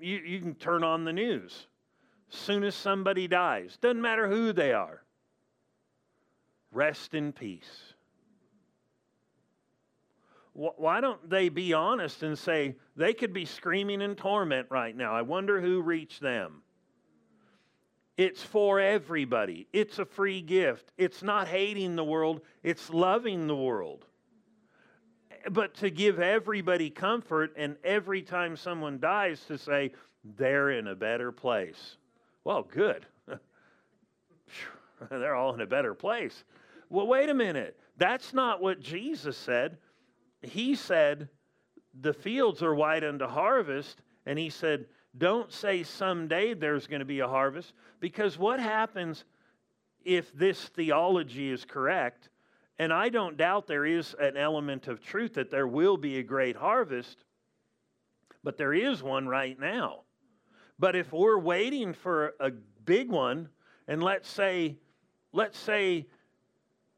You, 0.00 0.18
you 0.18 0.40
can 0.40 0.54
turn 0.54 0.84
on 0.84 1.04
the 1.04 1.12
news. 1.12 1.66
Soon 2.28 2.62
as 2.62 2.74
somebody 2.74 3.26
dies, 3.26 3.76
doesn't 3.80 4.00
matter 4.00 4.28
who 4.28 4.52
they 4.52 4.72
are, 4.72 5.02
rest 6.72 7.14
in 7.14 7.32
peace. 7.32 7.89
Why 10.52 11.00
don't 11.00 11.30
they 11.30 11.48
be 11.48 11.72
honest 11.72 12.22
and 12.22 12.36
say 12.36 12.74
they 12.96 13.14
could 13.14 13.32
be 13.32 13.44
screaming 13.44 14.02
in 14.02 14.16
torment 14.16 14.66
right 14.70 14.94
now? 14.94 15.14
I 15.14 15.22
wonder 15.22 15.60
who 15.60 15.80
reached 15.80 16.20
them. 16.20 16.62
It's 18.16 18.42
for 18.42 18.80
everybody. 18.80 19.68
It's 19.72 19.98
a 19.98 20.04
free 20.04 20.42
gift. 20.42 20.92
It's 20.98 21.22
not 21.22 21.48
hating 21.48 21.96
the 21.96 22.04
world, 22.04 22.42
it's 22.62 22.90
loving 22.90 23.46
the 23.46 23.56
world. 23.56 24.04
But 25.50 25.74
to 25.76 25.90
give 25.90 26.18
everybody 26.18 26.90
comfort 26.90 27.54
and 27.56 27.76
every 27.82 28.20
time 28.20 28.56
someone 28.56 28.98
dies 28.98 29.40
to 29.46 29.56
say 29.56 29.92
they're 30.36 30.70
in 30.70 30.88
a 30.88 30.94
better 30.94 31.32
place. 31.32 31.96
Well, 32.44 32.62
good. 32.62 33.06
They're 35.10 35.34
all 35.34 35.54
in 35.54 35.60
a 35.60 35.66
better 35.66 35.94
place. 35.94 36.44
Well, 36.90 37.06
wait 37.06 37.30
a 37.30 37.34
minute. 37.34 37.78
That's 37.96 38.34
not 38.34 38.60
what 38.60 38.80
Jesus 38.80 39.36
said. 39.36 39.78
He 40.42 40.74
said, 40.74 41.28
The 42.00 42.14
fields 42.14 42.62
are 42.62 42.74
white 42.74 43.04
unto 43.04 43.26
harvest. 43.26 44.02
And 44.26 44.38
he 44.38 44.50
said, 44.50 44.86
Don't 45.16 45.52
say 45.52 45.82
someday 45.82 46.54
there's 46.54 46.86
going 46.86 47.00
to 47.00 47.06
be 47.06 47.20
a 47.20 47.28
harvest. 47.28 47.72
Because 48.00 48.38
what 48.38 48.60
happens 48.60 49.24
if 50.04 50.32
this 50.32 50.64
theology 50.68 51.50
is 51.50 51.64
correct? 51.64 52.28
And 52.78 52.92
I 52.94 53.10
don't 53.10 53.36
doubt 53.36 53.66
there 53.66 53.84
is 53.84 54.14
an 54.18 54.38
element 54.38 54.88
of 54.88 55.02
truth 55.02 55.34
that 55.34 55.50
there 55.50 55.66
will 55.66 55.98
be 55.98 56.18
a 56.18 56.22
great 56.22 56.56
harvest, 56.56 57.24
but 58.42 58.56
there 58.56 58.72
is 58.72 59.02
one 59.02 59.28
right 59.28 59.58
now. 59.60 60.04
But 60.78 60.96
if 60.96 61.12
we're 61.12 61.38
waiting 61.38 61.92
for 61.92 62.32
a 62.40 62.50
big 62.50 63.10
one, 63.10 63.50
and 63.86 64.02
let's 64.02 64.30
say, 64.30 64.78
let's 65.30 65.58
say 65.58 66.06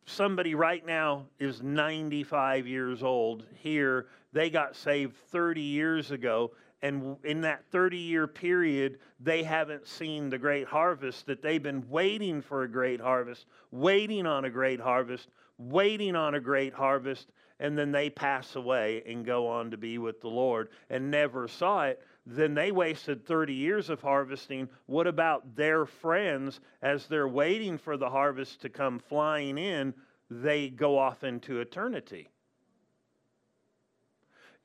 somebody 0.05 0.55
right 0.55 0.85
now 0.85 1.27
is 1.39 1.63
95 1.63 2.67
years 2.67 3.03
old 3.03 3.45
here, 3.55 4.07
they 4.33 4.51
got 4.51 4.77
saved 4.77 5.17
30 5.31 5.61
years 5.61 6.11
ago, 6.11 6.53
and 6.83 7.17
in 7.25 7.41
that 7.43 7.65
30 7.71 7.97
year 7.97 8.27
period, 8.27 8.99
they 9.21 9.43
haven't 9.43 9.87
seen 9.87 10.29
the 10.29 10.39
great 10.39 10.67
harvest 10.67 11.27
that 11.27 11.43
they've 11.43 11.63
been 11.63 11.89
waiting 11.89 12.43
for 12.43 12.63
a 12.63 12.69
great 12.69 13.01
harvest, 13.01 13.47
waiting 13.71 14.27
on 14.27 14.45
a 14.45 14.51
great 14.51 14.81
harvest, 14.81 15.29
waiting 15.59 16.17
on 16.17 16.35
a 16.35 16.41
great 16.41 16.75
harvest, 16.75 17.29
and 17.61 17.79
then 17.79 17.93
they 17.93 18.11
pass 18.11 18.57
away 18.57 19.03
and 19.07 19.25
go 19.25 19.47
on 19.47 19.71
to 19.71 19.77
be 19.77 19.99
with 19.99 20.21
the 20.21 20.29
Lord 20.29 20.69
and 20.91 21.11
never 21.11 21.47
saw 21.47 21.85
it 21.85 22.03
then 22.25 22.55
they 22.55 22.71
wasted 22.71 23.27
30 23.27 23.53
years 23.53 23.91
of 23.91 24.01
harvesting. 24.01 24.69
What 24.87 25.07
about 25.07 25.57
their 25.57 25.87
friends 25.87 26.61
as 26.81 27.07
they're 27.07 27.29
waiting 27.29 27.79
for 27.79 27.97
the 27.97 28.11
harvest 28.11 28.61
to 28.63 28.69
come 28.69 29.01
flying 29.01 29.59
in? 29.59 29.93
They 30.31 30.69
go 30.69 30.99
off 30.99 31.25
into 31.25 31.61
eternity. 31.61 32.29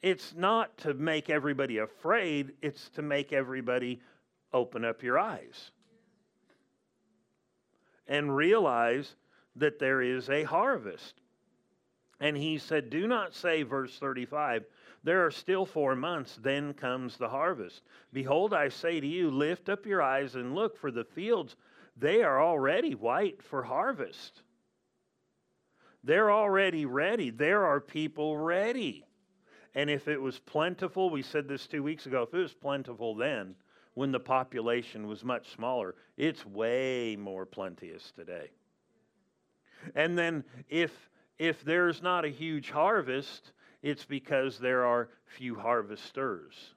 it's 0.02 0.36
not 0.36 0.78
to 0.78 0.94
make 0.94 1.30
everybody 1.30 1.80
afraid, 1.80 2.54
it's 2.62 2.90
to 2.90 3.02
make 3.02 3.34
everybody 3.34 4.00
open 4.54 4.86
up 4.86 5.02
your 5.02 5.18
eyes 5.18 5.72
and 8.08 8.36
realize 8.36 9.16
that 9.56 9.80
there 9.80 10.02
is 10.02 10.30
a 10.30 10.44
harvest. 10.44 11.16
And 12.20 12.38
he 12.38 12.58
said, 12.58 12.90
Do 12.90 13.08
not 13.08 13.34
say, 13.34 13.64
verse 13.64 13.98
35, 14.00 14.66
there 15.08 15.26
are 15.26 15.32
still 15.32 15.66
four 15.66 15.96
months, 15.96 16.38
then 16.44 16.74
comes 16.74 17.16
the 17.16 17.30
harvest. 17.30 17.82
Behold, 18.12 18.54
I 18.54 18.68
say 18.68 19.00
to 19.00 19.08
you, 19.08 19.32
lift 19.32 19.70
up 19.70 19.86
your 19.86 20.02
eyes 20.02 20.36
and 20.36 20.54
look, 20.54 20.78
for 20.78 20.92
the 20.92 21.06
fields, 21.06 21.56
they 21.96 22.24
are 22.24 22.44
already 22.44 22.94
white 22.94 23.42
for 23.42 23.64
harvest. 23.64 24.42
They're 26.04 26.30
already 26.30 26.86
ready. 26.86 27.30
There 27.30 27.66
are 27.66 27.80
people 27.80 28.38
ready. 28.38 29.06
And 29.76 29.90
if 29.90 30.10
it 30.10 30.22
was 30.22 30.40
plentiful, 30.40 31.10
we 31.10 31.22
said 31.22 31.48
this 31.48 31.68
two 31.68 31.84
weeks 31.84 32.06
ago, 32.06 32.24
if 32.24 32.34
it 32.34 32.40
was 32.40 32.54
plentiful 32.54 33.16
then, 33.16 33.56
when 33.94 34.12
the 34.12 34.20
population 34.20 35.08
was 35.08 35.24
much 35.24 35.54
smaller, 35.54 35.96
it's 36.18 36.46
way 36.46 37.16
more 37.18 37.46
plenteous 37.46 38.12
today. 38.12 38.50
And 39.96 40.18
then 40.18 40.44
if 40.68 40.92
if 41.40 41.64
there's 41.64 42.02
not 42.02 42.26
a 42.26 42.30
huge 42.30 42.72
harvest, 42.72 43.54
it's 43.88 44.06
because 44.06 44.60
there 44.60 44.86
are 44.86 45.10
few 45.26 45.56
harvesters. 45.56 46.74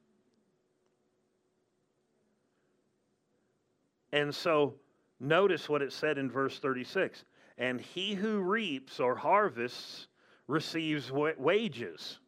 And 4.12 4.34
so 4.34 4.74
notice 5.18 5.68
what 5.68 5.82
it 5.82 5.92
said 5.92 6.18
in 6.18 6.30
verse 6.30 6.58
36 6.58 7.24
and 7.58 7.80
he 7.80 8.14
who 8.14 8.40
reaps 8.40 9.00
or 9.00 9.14
harvests 9.14 10.06
receives 10.46 11.12
wages. 11.12 12.18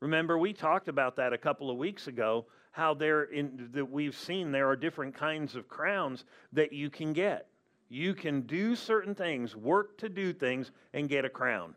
Remember, 0.00 0.36
we 0.36 0.52
talked 0.52 0.88
about 0.88 1.16
that 1.16 1.32
a 1.32 1.38
couple 1.38 1.70
of 1.70 1.76
weeks 1.76 2.08
ago. 2.08 2.46
How 2.72 2.94
there, 2.94 3.24
in, 3.24 3.68
that 3.72 3.90
we've 3.90 4.16
seen 4.16 4.50
there 4.50 4.68
are 4.68 4.76
different 4.76 5.14
kinds 5.14 5.54
of 5.54 5.68
crowns 5.68 6.24
that 6.52 6.72
you 6.72 6.88
can 6.88 7.12
get. 7.12 7.46
You 7.88 8.14
can 8.14 8.42
do 8.42 8.74
certain 8.74 9.14
things, 9.14 9.54
work 9.54 9.98
to 9.98 10.08
do 10.08 10.32
things, 10.32 10.70
and 10.92 11.08
get 11.08 11.24
a 11.24 11.28
crown. 11.28 11.74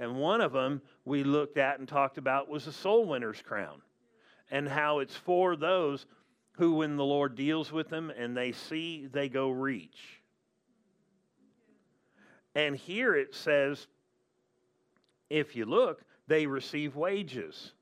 And 0.00 0.16
one 0.16 0.40
of 0.40 0.52
them 0.52 0.80
we 1.04 1.22
looked 1.22 1.58
at 1.58 1.78
and 1.78 1.86
talked 1.86 2.16
about 2.16 2.48
was 2.48 2.64
the 2.64 2.72
soul 2.72 3.04
winner's 3.04 3.42
crown, 3.42 3.82
and 4.50 4.66
how 4.66 5.00
it's 5.00 5.14
for 5.14 5.54
those 5.54 6.06
who, 6.52 6.76
when 6.76 6.96
the 6.96 7.04
Lord 7.04 7.36
deals 7.36 7.70
with 7.70 7.90
them 7.90 8.10
and 8.10 8.34
they 8.36 8.52
see, 8.52 9.06
they 9.12 9.28
go 9.28 9.50
reach. 9.50 10.22
And 12.54 12.74
here 12.74 13.14
it 13.14 13.34
says, 13.34 13.86
if 15.28 15.54
you 15.54 15.66
look, 15.66 16.02
they 16.26 16.46
receive 16.46 16.96
wages. 16.96 17.72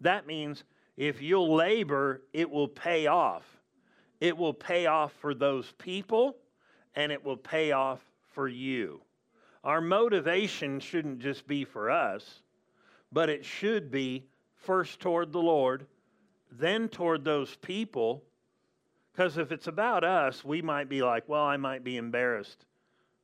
That 0.00 0.26
means 0.26 0.64
if 0.96 1.20
you'll 1.20 1.54
labor, 1.54 2.22
it 2.32 2.48
will 2.48 2.68
pay 2.68 3.06
off. 3.06 3.44
It 4.20 4.36
will 4.36 4.54
pay 4.54 4.86
off 4.86 5.12
for 5.20 5.34
those 5.34 5.72
people 5.78 6.36
and 6.94 7.12
it 7.12 7.22
will 7.22 7.36
pay 7.36 7.72
off 7.72 8.00
for 8.32 8.48
you. 8.48 9.02
Our 9.66 9.80
motivation 9.80 10.78
shouldn't 10.78 11.18
just 11.18 11.48
be 11.48 11.64
for 11.64 11.90
us, 11.90 12.42
but 13.10 13.28
it 13.28 13.44
should 13.44 13.90
be 13.90 14.28
first 14.54 15.00
toward 15.00 15.32
the 15.32 15.42
Lord, 15.42 15.88
then 16.52 16.88
toward 16.88 17.24
those 17.24 17.56
people. 17.56 18.22
Because 19.10 19.38
if 19.38 19.50
it's 19.50 19.66
about 19.66 20.04
us, 20.04 20.44
we 20.44 20.62
might 20.62 20.88
be 20.88 21.02
like, 21.02 21.28
well, 21.28 21.42
I 21.42 21.56
might 21.56 21.82
be 21.82 21.96
embarrassed. 21.96 22.64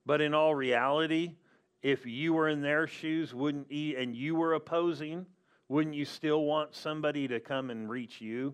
But 0.05 0.21
in 0.21 0.35
all 0.35 0.53
reality, 0.53 1.37
if 1.81 2.05
you 2.07 2.33
were 2.33 2.49
in 2.49 2.61
their 2.61 2.89
shoes, 2.89 3.33
wouldn't 3.33 3.71
you, 3.71 3.97
and 3.97 4.17
you 4.17 4.35
were 4.35 4.55
opposing, 4.55 5.27
wouldn't 5.69 5.95
you 5.95 6.05
still 6.05 6.43
want 6.43 6.75
somebody 6.75 7.29
to 7.29 7.39
come 7.39 7.71
and 7.71 7.89
reach 7.89 8.21
you 8.21 8.53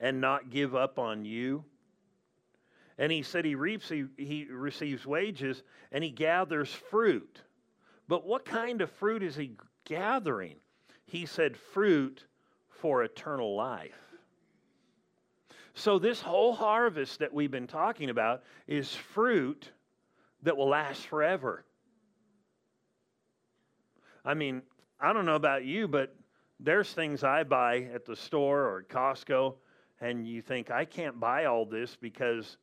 and 0.00 0.20
not 0.20 0.50
give 0.50 0.74
up 0.74 0.98
on 0.98 1.24
you? 1.24 1.64
And 2.98 3.12
he 3.12 3.22
said 3.22 3.44
he 3.44 3.54
reaps, 3.54 3.88
he, 3.88 4.06
he 4.16 4.46
receives 4.50 5.06
wages, 5.06 5.62
and 5.92 6.02
he 6.02 6.10
gathers 6.10 6.72
fruit. 6.72 7.42
But 8.08 8.26
what 8.26 8.44
kind 8.44 8.80
of 8.80 8.90
fruit 8.90 9.22
is 9.22 9.36
he 9.36 9.52
gathering? 9.84 10.56
He 11.06 11.24
said, 11.24 11.56
fruit 11.56 12.24
for 12.68 13.04
eternal 13.04 13.54
life. 13.54 13.94
So, 15.74 16.00
this 16.00 16.20
whole 16.20 16.52
harvest 16.52 17.20
that 17.20 17.32
we've 17.32 17.52
been 17.52 17.68
talking 17.68 18.10
about 18.10 18.42
is 18.66 18.92
fruit 18.92 19.70
that 20.42 20.56
will 20.56 20.68
last 20.68 21.06
forever. 21.06 21.64
I 24.24 24.34
mean, 24.34 24.62
I 25.00 25.12
don't 25.12 25.24
know 25.24 25.36
about 25.36 25.64
you, 25.64 25.86
but 25.86 26.16
there's 26.58 26.92
things 26.92 27.22
I 27.22 27.44
buy 27.44 27.88
at 27.94 28.04
the 28.04 28.16
store 28.16 28.62
or 28.62 28.84
Costco, 28.88 29.54
and 30.00 30.26
you 30.26 30.42
think, 30.42 30.72
I 30.72 30.84
can't 30.84 31.20
buy 31.20 31.44
all 31.44 31.64
this 31.64 31.94
because 31.94 32.56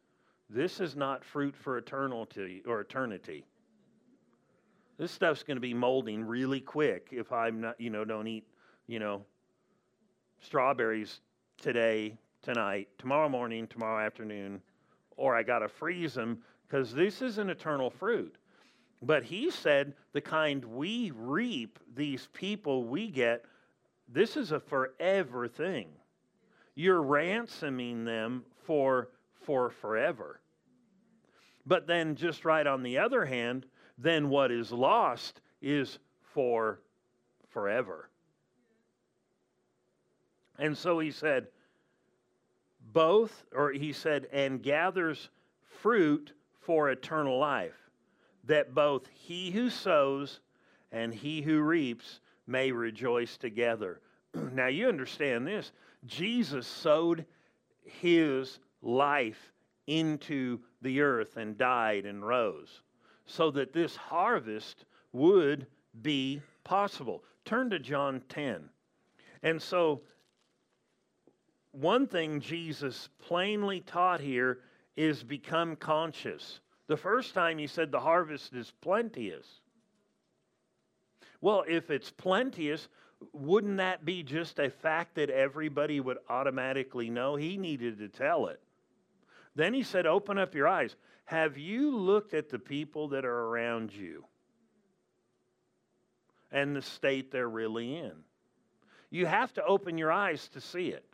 this 0.49 0.79
is 0.79 0.95
not 0.95 1.25
fruit 1.25 1.55
for 1.55 1.77
eternity 1.77 2.61
or 2.67 2.81
eternity. 2.81 3.45
This 4.97 5.11
stuff's 5.11 5.43
going 5.43 5.57
to 5.57 5.61
be 5.61 5.73
molding 5.73 6.23
really 6.23 6.61
quick 6.61 7.09
if 7.11 7.31
I'm 7.31 7.61
not, 7.61 7.79
you 7.81 7.89
know, 7.89 8.05
don't 8.05 8.27
eat, 8.27 8.47
you 8.87 8.99
know, 8.99 9.23
strawberries 10.39 11.19
today, 11.61 12.15
tonight, 12.41 12.87
tomorrow 12.97 13.27
morning, 13.27 13.67
tomorrow 13.67 14.05
afternoon, 14.05 14.61
or 15.17 15.35
I 15.35 15.43
got 15.43 15.59
to 15.59 15.67
freeze 15.67 16.13
them 16.13 16.39
because 16.67 16.93
this 16.93 17.21
is 17.21 17.37
an 17.37 17.49
eternal 17.49 17.89
fruit. 17.89 18.37
But 19.01 19.23
he 19.23 19.51
said 19.51 19.93
the 20.13 20.21
kind 20.21 20.63
we 20.63 21.11
reap, 21.13 21.79
these 21.95 22.29
people 22.33 22.85
we 22.85 23.09
get, 23.09 23.43
this 24.07 24.37
is 24.37 24.51
a 24.51 24.59
forever 24.59 25.47
thing. 25.47 25.87
You're 26.75 27.01
ransoming 27.01 28.05
them 28.05 28.45
for 28.65 29.09
for 29.45 29.69
forever. 29.69 30.39
But 31.65 31.87
then, 31.87 32.15
just 32.15 32.45
right 32.45 32.65
on 32.65 32.83
the 32.83 32.97
other 32.97 33.25
hand, 33.25 33.65
then 33.97 34.29
what 34.29 34.51
is 34.51 34.71
lost 34.71 35.41
is 35.61 35.99
for 36.33 36.79
forever. 37.49 38.09
And 40.59 40.77
so 40.77 40.99
he 40.99 41.11
said, 41.11 41.47
both, 42.93 43.45
or 43.53 43.71
he 43.71 43.91
said, 43.91 44.27
and 44.31 44.61
gathers 44.61 45.29
fruit 45.81 46.33
for 46.61 46.89
eternal 46.89 47.37
life, 47.37 47.89
that 48.45 48.73
both 48.73 49.07
he 49.13 49.51
who 49.51 49.69
sows 49.69 50.39
and 50.91 51.13
he 51.13 51.41
who 51.41 51.61
reaps 51.61 52.21
may 52.47 52.71
rejoice 52.71 53.37
together. 53.37 53.99
now 54.53 54.67
you 54.67 54.87
understand 54.87 55.47
this. 55.47 55.71
Jesus 56.05 56.67
sowed 56.67 57.25
his 57.83 58.59
life 58.85 59.51
into 59.87 60.59
the 60.81 61.01
earth 61.01 61.35
and 61.37 61.57
died 61.57 62.05
and 62.05 62.25
rose 62.25 62.81
so 63.25 63.51
that 63.51 63.73
this 63.73 63.95
harvest 63.95 64.85
would 65.11 65.65
be 66.01 66.41
possible. 66.63 67.23
Turn 67.43 67.69
to 67.71 67.79
John 67.79 68.21
10. 68.29 68.69
And 69.43 69.61
so, 69.61 70.01
one 71.71 72.07
thing 72.07 72.39
Jesus 72.39 73.09
plainly 73.19 73.81
taught 73.81 74.21
here 74.21 74.59
is 74.95 75.23
become 75.23 75.75
conscious. 75.75 76.59
The 76.87 76.97
first 76.97 77.33
time 77.33 77.57
he 77.57 77.67
said 77.67 77.91
the 77.91 77.99
harvest 77.99 78.53
is 78.53 78.71
plenteous. 78.81 79.61
Well, 81.41 81.63
if 81.67 81.91
it's 81.91 82.11
plenteous, 82.11 82.87
wouldn't 83.33 83.77
that 83.77 84.05
be 84.05 84.23
just 84.23 84.59
a 84.59 84.69
fact 84.69 85.15
that 85.15 85.29
everybody 85.29 85.99
would 85.99 86.17
automatically 86.29 87.09
know? 87.09 87.35
He 87.35 87.57
needed 87.57 87.97
to 87.99 88.07
tell 88.09 88.47
it. 88.47 88.59
Then 89.55 89.73
he 89.73 89.83
said, 89.83 90.05
Open 90.05 90.37
up 90.37 90.53
your 90.53 90.67
eyes. 90.67 90.95
Have 91.25 91.57
you 91.57 91.95
looked 91.95 92.33
at 92.33 92.49
the 92.49 92.59
people 92.59 93.09
that 93.09 93.25
are 93.25 93.45
around 93.47 93.93
you 93.93 94.25
and 96.51 96.75
the 96.75 96.81
state 96.81 97.31
they're 97.31 97.49
really 97.49 97.97
in? 97.97 98.13
You 99.09 99.25
have 99.25 99.53
to 99.53 99.65
open 99.65 99.97
your 99.97 100.11
eyes 100.11 100.47
to 100.49 100.61
see 100.61 100.89
it. 100.89 101.05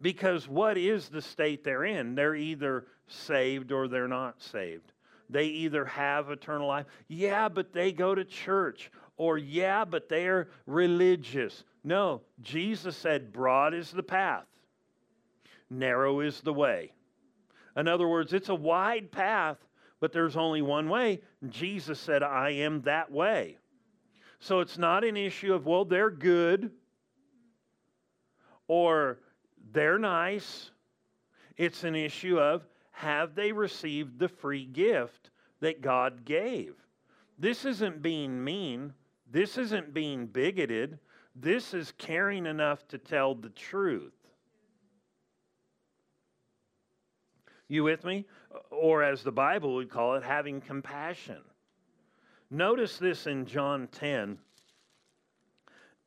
Because 0.00 0.46
what 0.46 0.78
is 0.78 1.08
the 1.08 1.22
state 1.22 1.64
they're 1.64 1.84
in? 1.84 2.14
They're 2.14 2.36
either 2.36 2.86
saved 3.08 3.72
or 3.72 3.88
they're 3.88 4.06
not 4.06 4.40
saved. 4.40 4.92
They 5.30 5.46
either 5.46 5.84
have 5.84 6.30
eternal 6.30 6.68
life. 6.68 6.86
Yeah, 7.08 7.48
but 7.48 7.72
they 7.72 7.92
go 7.92 8.14
to 8.14 8.24
church. 8.24 8.92
Or, 9.16 9.36
yeah, 9.36 9.84
but 9.84 10.08
they're 10.08 10.48
religious. 10.66 11.64
No, 11.82 12.20
Jesus 12.40 12.96
said, 12.96 13.32
broad 13.32 13.74
is 13.74 13.90
the 13.90 14.02
path 14.02 14.46
narrow 15.70 16.20
is 16.20 16.40
the 16.40 16.52
way. 16.52 16.92
In 17.76 17.88
other 17.88 18.08
words, 18.08 18.32
it's 18.32 18.48
a 18.48 18.54
wide 18.54 19.12
path, 19.12 19.58
but 20.00 20.12
there's 20.12 20.36
only 20.36 20.62
one 20.62 20.88
way. 20.88 21.20
Jesus 21.48 22.00
said, 22.00 22.22
I 22.22 22.50
am 22.50 22.82
that 22.82 23.10
way. 23.10 23.58
So 24.40 24.60
it's 24.60 24.78
not 24.78 25.04
an 25.04 25.16
issue 25.16 25.54
of, 25.54 25.66
well, 25.66 25.84
they're 25.84 26.10
good 26.10 26.70
or 28.68 29.18
they're 29.72 29.98
nice. 29.98 30.70
It's 31.56 31.84
an 31.84 31.94
issue 31.94 32.38
of, 32.38 32.66
have 32.92 33.34
they 33.34 33.52
received 33.52 34.18
the 34.18 34.28
free 34.28 34.64
gift 34.64 35.30
that 35.60 35.80
God 35.80 36.24
gave. 36.24 36.74
This 37.38 37.64
isn't 37.64 38.02
being 38.02 38.42
mean. 38.42 38.92
This 39.30 39.58
isn't 39.58 39.94
being 39.94 40.26
bigoted. 40.26 40.98
This 41.34 41.74
is 41.74 41.92
caring 41.98 42.46
enough 42.46 42.86
to 42.88 42.98
tell 42.98 43.34
the 43.34 43.50
truth. 43.50 44.17
You 47.68 47.84
with 47.84 48.04
me? 48.04 48.26
Or 48.70 49.02
as 49.02 49.22
the 49.22 49.32
Bible 49.32 49.74
would 49.74 49.90
call 49.90 50.14
it, 50.14 50.22
having 50.22 50.60
compassion. 50.60 51.38
Notice 52.50 52.96
this 52.96 53.26
in 53.26 53.44
John 53.44 53.88
10, 53.88 54.38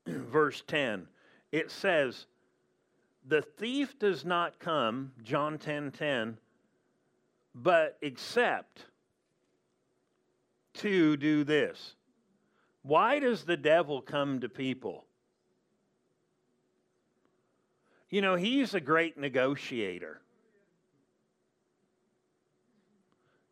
verse 0.08 0.64
10. 0.66 1.08
It 1.52 1.70
says, 1.70 2.26
The 3.28 3.44
thief 3.44 4.00
does 4.00 4.26
not 4.26 4.60
come, 4.60 5.12
John 5.24 5.60
10 5.60 5.92
10, 5.92 6.38
but 7.54 7.98
except 8.02 8.86
to 10.76 11.16
do 11.18 11.44
this. 11.44 11.96
Why 12.82 13.20
does 13.20 13.44
the 13.44 13.58
devil 13.58 14.02
come 14.02 14.40
to 14.40 14.50
people? 14.50 15.06
You 18.10 18.22
know, 18.22 18.36
he's 18.36 18.74
a 18.74 18.82
great 18.82 19.18
negotiator. 19.18 20.22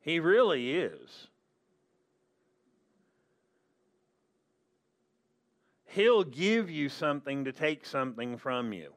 He 0.10 0.19
really 0.19 0.72
is. 0.72 1.28
He'll 5.86 6.24
give 6.24 6.72
you 6.72 6.89
something 6.89 7.45
to 7.45 7.52
take 7.52 7.86
something 7.86 8.36
from 8.36 8.74
you. 8.74 8.91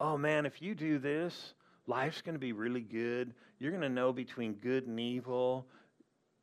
Oh 0.00 0.16
man, 0.16 0.46
if 0.46 0.62
you 0.62 0.74
do 0.74 0.98
this, 0.98 1.52
life's 1.86 2.22
going 2.22 2.36
to 2.36 2.38
be 2.38 2.54
really 2.54 2.80
good. 2.80 3.34
You're 3.58 3.70
going 3.70 3.82
to 3.82 3.90
know 3.90 4.14
between 4.14 4.54
good 4.54 4.86
and 4.86 4.98
evil. 4.98 5.66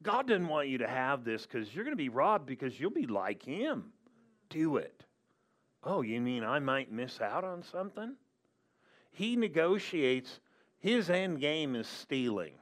God 0.04 0.28
doesn't 0.28 0.48
want 0.48 0.68
you 0.68 0.78
to 0.78 0.88
have 0.88 1.24
this 1.24 1.48
because 1.48 1.74
you're 1.74 1.86
going 1.86 1.98
to 1.98 2.04
be 2.04 2.10
robbed 2.10 2.46
because 2.46 2.80
you'll 2.80 2.92
be 2.92 3.08
like 3.08 3.42
Him. 3.42 3.86
Do 4.50 4.78
it. 4.78 5.06
Oh, 5.84 6.04
you 6.04 6.22
mean 6.22 6.44
I 6.44 6.60
might 6.60 6.92
miss 6.92 7.20
out 7.20 7.44
on 7.44 7.64
something? 7.64 8.14
He 9.10 9.36
negotiates, 9.36 10.40
his 10.78 11.10
end 11.10 11.42
game 11.42 11.76
is 11.76 11.88
stealing. 11.88 12.54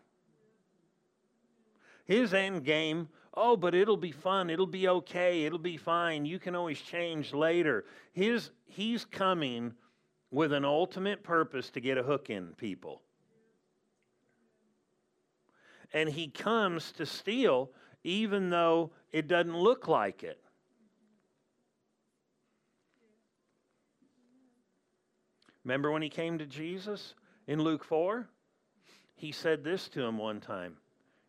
His 2.11 2.33
end 2.33 2.65
game, 2.65 3.07
oh, 3.35 3.55
but 3.55 3.73
it'll 3.73 3.95
be 3.95 4.11
fun, 4.11 4.49
it'll 4.49 4.67
be 4.67 4.85
okay, 4.85 5.45
it'll 5.45 5.57
be 5.57 5.77
fine, 5.77 6.25
you 6.25 6.39
can 6.39 6.55
always 6.57 6.81
change 6.81 7.33
later. 7.33 7.85
His, 8.11 8.51
he's 8.65 9.05
coming 9.05 9.71
with 10.29 10.51
an 10.51 10.65
ultimate 10.65 11.23
purpose 11.23 11.69
to 11.69 11.79
get 11.79 11.97
a 11.97 12.03
hook 12.03 12.29
in 12.29 12.47
people. 12.57 13.01
And 15.93 16.09
he 16.09 16.27
comes 16.27 16.91
to 16.93 17.05
steal 17.05 17.71
even 18.03 18.49
though 18.49 18.91
it 19.13 19.29
doesn't 19.29 19.57
look 19.57 19.87
like 19.87 20.21
it. 20.21 20.41
Remember 25.63 25.91
when 25.91 26.01
he 26.01 26.09
came 26.09 26.39
to 26.39 26.45
Jesus 26.45 27.13
in 27.47 27.61
Luke 27.61 27.85
4? 27.85 28.27
He 29.15 29.31
said 29.31 29.63
this 29.63 29.87
to 29.89 30.01
him 30.01 30.17
one 30.17 30.41
time. 30.41 30.75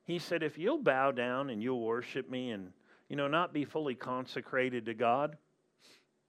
He 0.04 0.18
said, 0.18 0.42
If 0.42 0.58
you'll 0.58 0.82
bow 0.82 1.12
down 1.12 1.50
and 1.50 1.62
you'll 1.62 1.84
worship 1.84 2.28
me 2.30 2.50
and, 2.50 2.72
you 3.08 3.16
know, 3.16 3.28
not 3.28 3.52
be 3.52 3.64
fully 3.64 3.94
consecrated 3.94 4.86
to 4.86 4.94
God, 4.94 5.36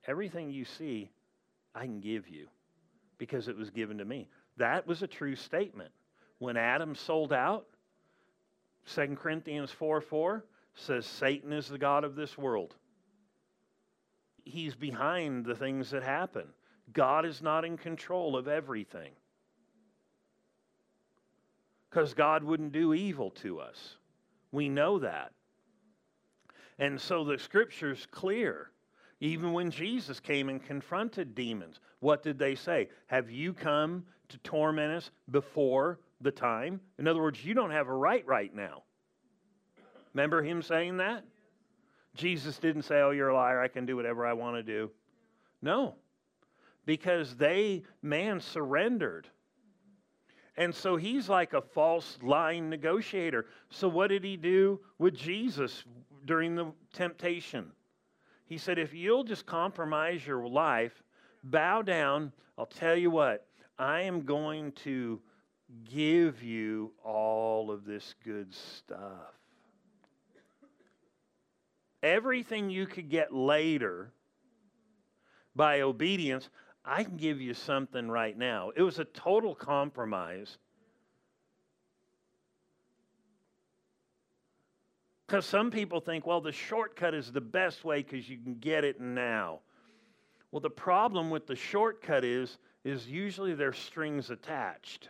everything 0.08 0.52
you 0.52 0.66
see, 0.66 1.10
I 1.74 1.86
can 1.86 2.00
give 2.00 2.28
you 2.28 2.48
because 3.18 3.48
it 3.48 3.58
was 3.58 3.70
given 3.70 3.98
to 3.98 4.06
me. 4.06 4.28
That 4.58 4.86
was 4.86 5.02
a 5.02 5.08
true 5.08 5.36
statement. 5.36 5.92
When 6.40 6.58
Adam 6.58 6.96
sold 6.96 7.34
out, 7.34 7.66
2 8.94 9.16
Corinthians 9.16 9.72
4 9.72 10.02
4 10.02 10.46
says 10.76 11.06
Satan 11.06 11.54
is 11.54 11.68
the 11.68 11.78
God 11.78 12.04
of 12.04 12.16
this 12.16 12.38
world. 12.38 12.76
He's 14.44 14.76
behind 14.76 15.46
the 15.46 15.56
things 15.56 15.92
that 15.92 16.04
happen. 16.04 16.48
God 16.92 17.26
is 17.26 17.42
not 17.42 17.64
in 17.64 17.78
control 17.78 18.36
of 18.36 18.48
everything. 18.48 19.12
Because 21.94 22.14
God 22.14 22.44
wouldn't 22.44 22.72
do 22.72 22.94
evil 22.94 23.30
to 23.42 23.60
us. 23.60 23.98
We 24.52 24.68
know 24.68 24.98
that. 25.00 25.32
And 26.80 27.00
so 27.00 27.24
the 27.24 27.38
scripture's 27.38 28.08
clear. 28.10 28.72
Even 29.20 29.54
when 29.54 29.70
Jesus 29.70 30.20
came 30.20 30.50
and 30.50 30.64
confronted 30.64 31.36
demons, 31.36 31.80
what 32.00 32.24
did 32.24 32.40
they 32.40 32.56
say? 32.56 32.90
Have 33.08 33.30
you 33.30 33.54
come 33.54 34.04
to 34.30 34.38
torment 34.40 34.92
us 34.92 35.12
before 35.30 36.00
the 36.22 36.32
time? 36.32 36.82
In 36.98 37.08
other 37.08 37.22
words, 37.22 37.46
you 37.46 37.54
don't 37.54 37.72
have 37.72 37.88
a 37.88 37.94
right 37.94 38.26
right 38.26 38.54
now. 38.56 38.84
Remember 40.14 40.42
him 40.42 40.62
saying 40.62 40.98
that? 40.98 41.24
Jesus 42.16 42.58
didn't 42.58 42.84
say, 42.84 43.02
Oh, 43.02 43.12
you're 43.12 43.30
a 43.30 43.36
liar. 43.36 43.62
I 43.62 43.68
can 43.68 43.86
do 43.86 43.96
whatever 43.96 44.26
I 44.26 44.34
want 44.34 44.56
to 44.56 44.64
do. 44.64 44.90
No 45.62 45.96
because 46.86 47.36
they, 47.36 47.84
man, 48.02 48.40
surrendered. 48.40 49.28
And 50.56 50.74
so 50.74 50.96
he's 50.96 51.30
like 51.30 51.54
a 51.54 51.62
false 51.62 52.18
lying 52.22 52.70
negotiator. 52.70 53.48
So 53.70 53.88
what 53.88 54.08
did 54.08 54.24
he 54.24 54.38
do 54.38 54.80
with 55.00 55.16
Jesus 55.16 55.84
during 56.26 56.56
the 56.56 56.72
temptation? 56.94 57.72
He 58.46 58.58
said, 58.58 58.78
If 58.78 58.94
you'll 58.94 59.24
just 59.24 59.46
compromise 59.46 60.26
your 60.26 60.48
life, 60.48 61.02
bow 61.44 61.82
down, 61.82 62.32
I'll 62.58 62.68
tell 62.68 62.96
you 62.96 63.10
what, 63.10 63.48
I 63.80 64.02
am 64.02 64.22
going 64.22 64.74
to 64.84 65.20
give 65.86 66.44
you 66.44 66.92
all 67.04 67.72
of 67.72 67.86
this 67.86 68.14
good 68.24 68.54
stuff. 68.54 69.34
Everything 72.04 72.70
you 72.70 72.86
could 72.86 73.10
get 73.10 73.34
later 73.34 74.12
by 75.56 75.82
obedience, 75.82 76.50
I 76.86 77.04
can 77.04 77.16
give 77.16 77.40
you 77.40 77.54
something 77.54 78.10
right 78.10 78.38
now. 78.38 78.72
It 78.76 78.82
was 78.82 79.00
a 79.00 79.06
total 79.06 79.56
compromise. 79.56 80.58
Because 85.28 85.46
some 85.46 85.72
people 85.72 86.02
think, 86.02 86.28
well, 86.28 86.42
the 86.42 86.52
shortcut 86.52 87.14
is 87.14 87.32
the 87.32 87.42
best 87.42 87.86
way 87.86 88.04
because 88.04 88.30
you 88.30 88.38
can 88.38 88.56
get 88.56 88.84
it 88.84 89.00
now. 89.00 89.60
Well, 90.52 90.60
the 90.60 90.70
problem 90.70 91.30
with 91.30 91.48
the 91.48 91.56
shortcut 91.56 92.24
is, 92.24 92.60
is 92.84 93.08
usually 93.08 93.56
there's 93.56 93.80
strings 93.80 94.30
attached. 94.30 95.10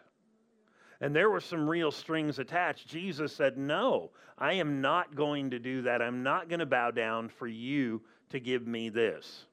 And 1.01 1.13
there 1.13 1.29
were 1.29 1.41
some 1.41 1.69
real 1.69 1.91
strings 1.91 2.39
attached. 2.39 2.87
Jesus 2.87 3.35
said, 3.35 3.57
No, 3.57 4.11
I 4.37 4.53
am 4.53 4.79
not 4.79 5.15
going 5.15 5.49
to 5.49 5.59
do 5.59 5.81
that. 5.81 6.01
I'm 6.01 6.23
not 6.23 6.47
going 6.47 6.59
to 6.59 6.65
bow 6.65 6.91
down 6.91 7.27
for 7.27 7.47
you 7.47 8.01
to 8.29 8.39
give 8.39 8.65
me 8.65 8.87
this. 8.87 9.45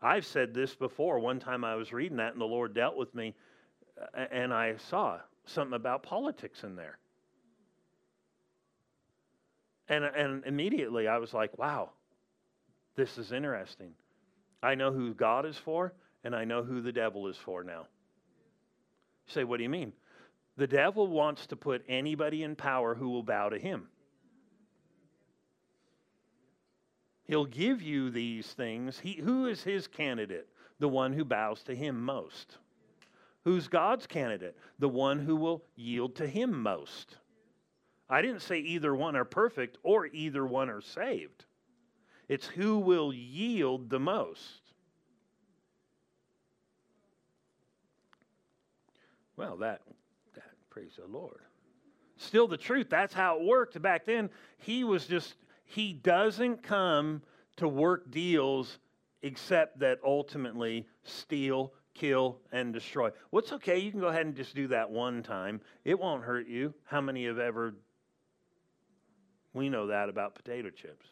I've 0.00 0.26
said 0.26 0.54
this 0.54 0.74
before. 0.74 1.18
One 1.18 1.40
time 1.40 1.64
I 1.64 1.74
was 1.74 1.92
reading 1.92 2.18
that 2.18 2.32
and 2.32 2.40
the 2.40 2.46
Lord 2.46 2.74
dealt 2.74 2.96
with 2.96 3.14
me 3.14 3.34
uh, 4.00 4.26
and 4.30 4.52
I 4.52 4.76
saw 4.76 5.18
something 5.44 5.74
about 5.74 6.02
politics 6.02 6.62
in 6.62 6.76
there. 6.76 6.98
And, 9.88 10.04
and 10.04 10.44
immediately 10.44 11.08
I 11.08 11.18
was 11.18 11.32
like, 11.32 11.56
wow, 11.58 11.90
this 12.94 13.18
is 13.18 13.32
interesting. 13.32 13.92
I 14.62 14.74
know 14.74 14.92
who 14.92 15.14
God 15.14 15.46
is 15.46 15.56
for 15.56 15.94
and 16.24 16.34
I 16.34 16.44
know 16.44 16.62
who 16.62 16.80
the 16.80 16.92
devil 16.92 17.26
is 17.28 17.36
for 17.36 17.64
now. 17.64 17.86
You 19.26 19.32
say, 19.32 19.44
what 19.44 19.56
do 19.56 19.62
you 19.62 19.68
mean? 19.68 19.92
The 20.56 20.66
devil 20.66 21.06
wants 21.06 21.46
to 21.46 21.56
put 21.56 21.84
anybody 21.88 22.42
in 22.42 22.56
power 22.56 22.94
who 22.94 23.10
will 23.10 23.22
bow 23.22 23.48
to 23.48 23.58
him. 23.58 23.88
He'll 27.28 27.44
give 27.44 27.82
you 27.82 28.10
these 28.10 28.46
things. 28.46 28.98
He, 28.98 29.12
who 29.12 29.46
is 29.46 29.62
his 29.62 29.86
candidate? 29.86 30.48
The 30.80 30.88
one 30.88 31.12
who 31.12 31.24
bows 31.24 31.62
to 31.64 31.74
him 31.74 32.02
most. 32.02 32.56
Who's 33.44 33.68
God's 33.68 34.06
candidate? 34.06 34.56
The 34.78 34.88
one 34.88 35.18
who 35.18 35.36
will 35.36 35.62
yield 35.76 36.16
to 36.16 36.26
him 36.26 36.62
most. 36.62 37.16
I 38.08 38.22
didn't 38.22 38.40
say 38.40 38.58
either 38.58 38.94
one 38.94 39.14
are 39.14 39.26
perfect 39.26 39.76
or 39.82 40.06
either 40.06 40.46
one 40.46 40.70
are 40.70 40.80
saved. 40.80 41.44
It's 42.28 42.46
who 42.46 42.78
will 42.78 43.12
yield 43.12 43.90
the 43.90 43.98
most. 43.98 44.62
Well, 49.36 49.56
that, 49.58 49.82
that 50.34 50.44
praise 50.70 50.98
the 50.98 51.06
Lord. 51.06 51.40
Still 52.16 52.48
the 52.48 52.56
truth. 52.56 52.88
That's 52.90 53.14
how 53.14 53.38
it 53.38 53.44
worked 53.44 53.80
back 53.80 54.04
then. 54.04 54.30
He 54.56 54.82
was 54.82 55.06
just 55.06 55.34
he 55.68 55.92
doesn't 55.92 56.62
come 56.62 57.22
to 57.56 57.68
work 57.68 58.10
deals 58.10 58.78
except 59.20 59.78
that 59.80 59.98
ultimately 60.02 60.86
steal, 61.02 61.74
kill, 61.92 62.38
and 62.52 62.72
destroy. 62.72 63.10
What's 63.30 63.52
okay? 63.52 63.78
You 63.78 63.90
can 63.90 64.00
go 64.00 64.06
ahead 64.06 64.24
and 64.24 64.34
just 64.34 64.54
do 64.54 64.66
that 64.68 64.90
one 64.90 65.22
time. 65.22 65.60
It 65.84 65.98
won't 65.98 66.24
hurt 66.24 66.48
you. 66.48 66.72
How 66.84 67.02
many 67.02 67.26
have 67.26 67.38
ever? 67.38 67.74
We 69.52 69.68
know 69.68 69.88
that 69.88 70.08
about 70.08 70.34
potato 70.34 70.70
chips. 70.70 71.06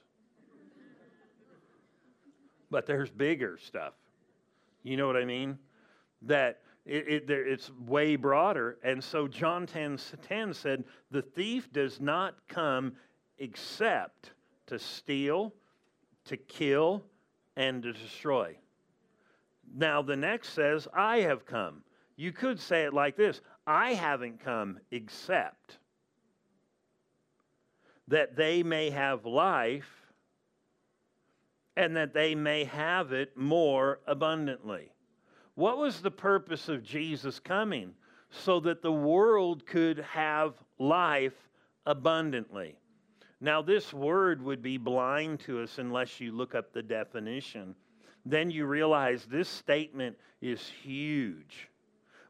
but 2.70 2.86
there's 2.86 3.10
bigger 3.10 3.58
stuff. 3.58 3.92
You 4.82 4.96
know 4.96 5.06
what 5.06 5.16
I 5.16 5.26
mean? 5.26 5.58
That 6.22 6.60
It, 6.86 7.08
it, 7.08 7.26
there, 7.26 7.46
it's 7.46 7.70
way 7.86 8.16
broader. 8.16 8.78
And 8.82 9.04
so 9.04 9.28
John 9.28 9.66
10, 9.66 9.98
10 10.22 10.54
said, 10.54 10.84
The 11.10 11.20
thief 11.20 11.70
does 11.72 12.00
not 12.00 12.36
come 12.48 12.94
except 13.38 14.30
to 14.66 14.78
steal, 14.78 15.52
to 16.24 16.36
kill, 16.36 17.02
and 17.56 17.82
to 17.82 17.92
destroy. 17.92 18.56
Now, 19.74 20.02
the 20.02 20.16
next 20.16 20.50
says, 20.50 20.86
I 20.94 21.18
have 21.18 21.46
come. 21.46 21.82
You 22.16 22.32
could 22.32 22.60
say 22.60 22.84
it 22.84 22.94
like 22.94 23.16
this 23.16 23.40
I 23.66 23.94
haven't 23.94 24.40
come 24.40 24.78
except 24.90 25.78
that 28.08 28.36
they 28.36 28.62
may 28.62 28.90
have 28.90 29.26
life 29.26 29.90
and 31.76 31.96
that 31.96 32.14
they 32.14 32.34
may 32.34 32.64
have 32.64 33.12
it 33.12 33.36
more 33.36 34.00
abundantly. 34.06 34.92
What 35.56 35.78
was 35.78 36.00
the 36.00 36.10
purpose 36.10 36.68
of 36.68 36.82
Jesus 36.82 37.38
coming? 37.38 37.94
So 38.30 38.60
that 38.60 38.82
the 38.82 38.92
world 38.92 39.66
could 39.66 39.98
have 39.98 40.54
life 40.78 41.48
abundantly. 41.84 42.76
Now, 43.40 43.60
this 43.62 43.92
word 43.92 44.42
would 44.42 44.62
be 44.62 44.78
blind 44.78 45.40
to 45.40 45.60
us 45.60 45.78
unless 45.78 46.20
you 46.20 46.32
look 46.32 46.54
up 46.54 46.72
the 46.72 46.82
definition. 46.82 47.74
Then 48.24 48.50
you 48.50 48.66
realize 48.66 49.26
this 49.26 49.48
statement 49.48 50.16
is 50.40 50.66
huge. 50.82 51.68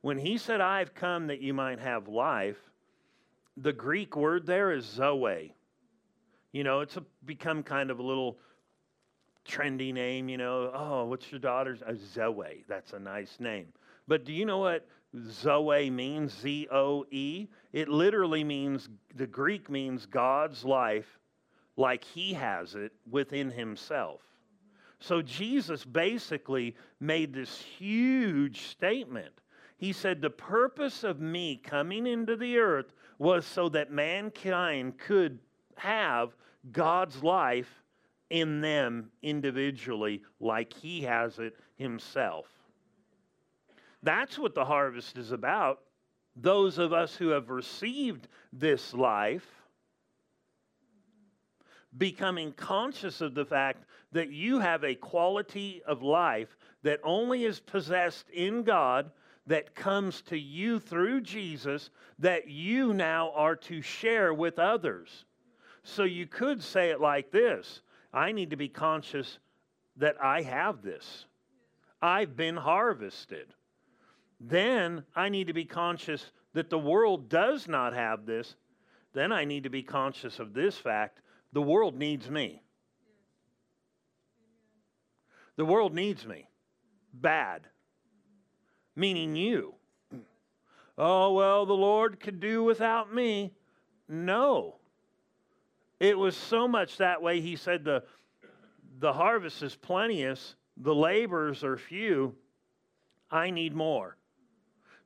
When 0.02 0.18
he 0.18 0.36
said, 0.36 0.60
I've 0.60 0.94
come 0.94 1.28
that 1.28 1.40
you 1.40 1.54
might 1.54 1.78
have 1.78 2.08
life, 2.08 2.58
the 3.56 3.72
Greek 3.72 4.16
word 4.16 4.46
there 4.46 4.72
is 4.72 4.84
zoe. 4.84 5.54
You 6.52 6.64
know, 6.64 6.80
it's 6.80 6.96
a, 6.96 7.04
become 7.24 7.62
kind 7.62 7.90
of 7.90 7.98
a 7.98 8.02
little 8.02 8.38
trendy 9.46 9.92
name, 9.92 10.28
you 10.28 10.36
know. 10.36 10.70
Oh, 10.74 11.04
what's 11.04 11.30
your 11.30 11.38
daughter's? 11.38 11.82
Uh, 11.82 11.94
Zoe. 12.14 12.64
That's 12.68 12.92
a 12.92 12.98
nice 12.98 13.36
name. 13.38 13.66
But 14.08 14.24
do 14.24 14.32
you 14.32 14.44
know 14.44 14.58
what 14.58 14.86
Zoe 15.29 15.90
means? 15.90 16.33
Z 16.33 16.68
O 16.70 17.05
E? 17.11 17.48
It 17.72 17.88
literally 17.88 18.44
means, 18.44 18.88
the 19.14 19.26
Greek 19.26 19.70
means 19.70 20.07
God's 20.07 20.64
life 20.64 21.18
like 21.76 22.05
he 22.05 22.33
has 22.35 22.74
it 22.74 22.92
within 23.11 23.50
himself. 23.50 24.20
So 24.98 25.20
Jesus 25.20 25.85
basically 25.85 26.74
made 27.00 27.35
this 27.35 27.61
huge 27.61 28.62
statement. 28.68 29.35
He 29.76 29.92
said, 29.92 30.20
The 30.20 30.31
purpose 30.31 31.05
of 31.05 31.20
me 31.20 31.57
coming 31.57 32.07
into 32.07 32.37
the 32.37 32.57
earth 32.59 32.94
was 33.18 33.44
so 33.44 33.68
that 33.70 33.90
mankind 33.90 34.98
could 34.98 35.38
have 35.76 36.35
God's 36.72 37.22
life 37.22 37.83
in 38.31 38.61
them 38.61 39.11
individually 39.22 40.22
like 40.40 40.72
he 40.72 41.02
has 41.02 41.38
it 41.38 41.57
himself. 41.76 42.46
That's 44.06 44.38
what 44.38 44.54
the 44.54 44.64
harvest 44.64 45.18
is 45.18 45.32
about. 45.32 45.80
Those 46.36 46.78
of 46.78 46.92
us 46.92 47.16
who 47.16 47.30
have 47.30 47.50
received 47.50 48.28
this 48.52 48.94
life 48.94 49.44
becoming 51.98 52.52
conscious 52.52 53.20
of 53.20 53.34
the 53.34 53.44
fact 53.44 53.84
that 54.12 54.30
you 54.30 54.60
have 54.60 54.84
a 54.84 54.94
quality 54.94 55.82
of 55.88 56.04
life 56.04 56.56
that 56.84 57.00
only 57.02 57.46
is 57.46 57.58
possessed 57.58 58.30
in 58.30 58.62
God, 58.62 59.10
that 59.48 59.74
comes 59.74 60.22
to 60.22 60.38
you 60.38 60.78
through 60.78 61.22
Jesus, 61.22 61.90
that 62.20 62.46
you 62.46 62.94
now 62.94 63.32
are 63.34 63.56
to 63.56 63.82
share 63.82 64.32
with 64.32 64.60
others. 64.60 65.24
So 65.82 66.04
you 66.04 66.28
could 66.28 66.62
say 66.62 66.90
it 66.90 67.00
like 67.00 67.32
this 67.32 67.80
I 68.14 68.30
need 68.30 68.50
to 68.50 68.56
be 68.56 68.68
conscious 68.68 69.40
that 69.96 70.14
I 70.22 70.42
have 70.42 70.82
this. 70.82 71.24
I've 72.00 72.36
been 72.36 72.56
harvested. 72.56 73.52
Then 74.40 75.05
I 75.14 75.29
need 75.29 75.46
to 75.46 75.53
be 75.53 75.64
conscious 75.64 76.33
that 76.53 76.70
the 76.70 76.79
world 76.79 77.29
does 77.29 77.68
not 77.68 77.94
have 77.94 78.27
this. 78.27 78.55
Then 79.12 79.33
I 79.33 79.44
need 79.44 79.64
to 79.64 79.70
be 79.70 79.83
conscious 79.83 80.38
of 80.38 80.53
this 80.53 80.77
fact 80.77 81.20
the 81.53 81.62
world 81.62 81.96
needs 81.96 82.29
me. 82.29 82.62
The 85.57 85.64
world 85.64 85.94
needs 85.94 86.27
me. 86.27 86.49
Bad. 87.14 87.66
Meaning 88.94 89.37
you. 89.37 89.75
Oh, 90.99 91.33
well, 91.33 91.66
the 91.66 91.72
Lord 91.72 92.20
could 92.20 92.40
do 92.40 92.62
without 92.62 93.14
me. 93.14 93.55
No. 94.09 94.77
It 95.99 96.18
was 96.18 96.37
so 96.37 96.68
much 96.68 96.99
that 96.99 97.22
way, 97.22 97.40
he 97.40 97.57
said, 97.57 97.85
the, 97.85 98.03
the 98.99 99.12
harvest 99.12 99.62
is 99.62 99.75
plenteous, 99.75 100.57
the 100.77 100.94
laborers 100.94 101.64
are 101.64 101.77
few. 101.77 102.35
I 103.31 103.51
need 103.51 103.75
more. 103.75 104.16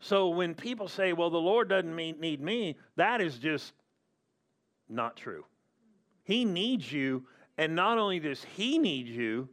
So 0.00 0.30
when 0.30 0.54
people 0.54 0.88
say, 0.88 1.12
well, 1.12 1.30
the 1.30 1.38
Lord 1.38 1.68
doesn't 1.68 1.94
need 1.94 2.40
me, 2.40 2.76
that 2.96 3.20
is 3.20 3.38
just 3.38 3.72
not 4.88 5.16
true. 5.16 5.44
He 6.24 6.44
needs 6.44 6.90
you, 6.90 7.24
and 7.58 7.76
not 7.76 7.98
only 7.98 8.18
does 8.18 8.44
He 8.56 8.78
need 8.78 9.06
you, 9.06 9.48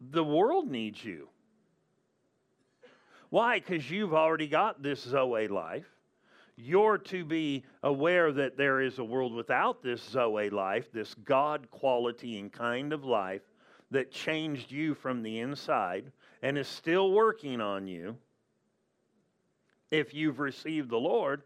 the 0.00 0.24
world 0.24 0.70
needs 0.70 1.04
you. 1.04 1.28
Why? 3.28 3.60
Because 3.60 3.90
you've 3.90 4.14
already 4.14 4.48
got 4.48 4.82
this 4.82 5.00
Zoe 5.00 5.46
life 5.46 5.86
you're 6.62 6.98
to 6.98 7.24
be 7.24 7.64
aware 7.82 8.32
that 8.32 8.56
there 8.56 8.80
is 8.80 8.98
a 8.98 9.04
world 9.04 9.32
without 9.32 9.82
this 9.82 10.02
Zoe 10.02 10.50
life, 10.50 10.92
this 10.92 11.14
God 11.24 11.70
quality 11.70 12.38
and 12.38 12.52
kind 12.52 12.92
of 12.92 13.04
life 13.04 13.42
that 13.90 14.12
changed 14.12 14.70
you 14.70 14.94
from 14.94 15.22
the 15.22 15.40
inside 15.40 16.12
and 16.42 16.56
is 16.58 16.68
still 16.68 17.12
working 17.12 17.60
on 17.60 17.86
you 17.86 18.16
if 19.90 20.14
you've 20.14 20.40
received 20.40 20.90
the 20.90 20.96
Lord. 20.96 21.42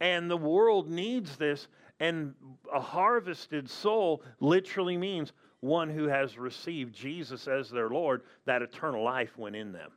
And 0.00 0.30
the 0.30 0.36
world 0.36 0.90
needs 0.90 1.36
this. 1.36 1.68
And 2.00 2.34
a 2.72 2.80
harvested 2.80 3.70
soul 3.70 4.22
literally 4.40 4.96
means 4.96 5.32
one 5.60 5.88
who 5.88 6.08
has 6.08 6.36
received 6.36 6.94
Jesus 6.94 7.46
as 7.46 7.70
their 7.70 7.88
Lord, 7.88 8.22
that 8.46 8.62
eternal 8.62 9.04
life 9.04 9.38
went 9.38 9.54
in 9.54 9.72
them. 9.72 9.92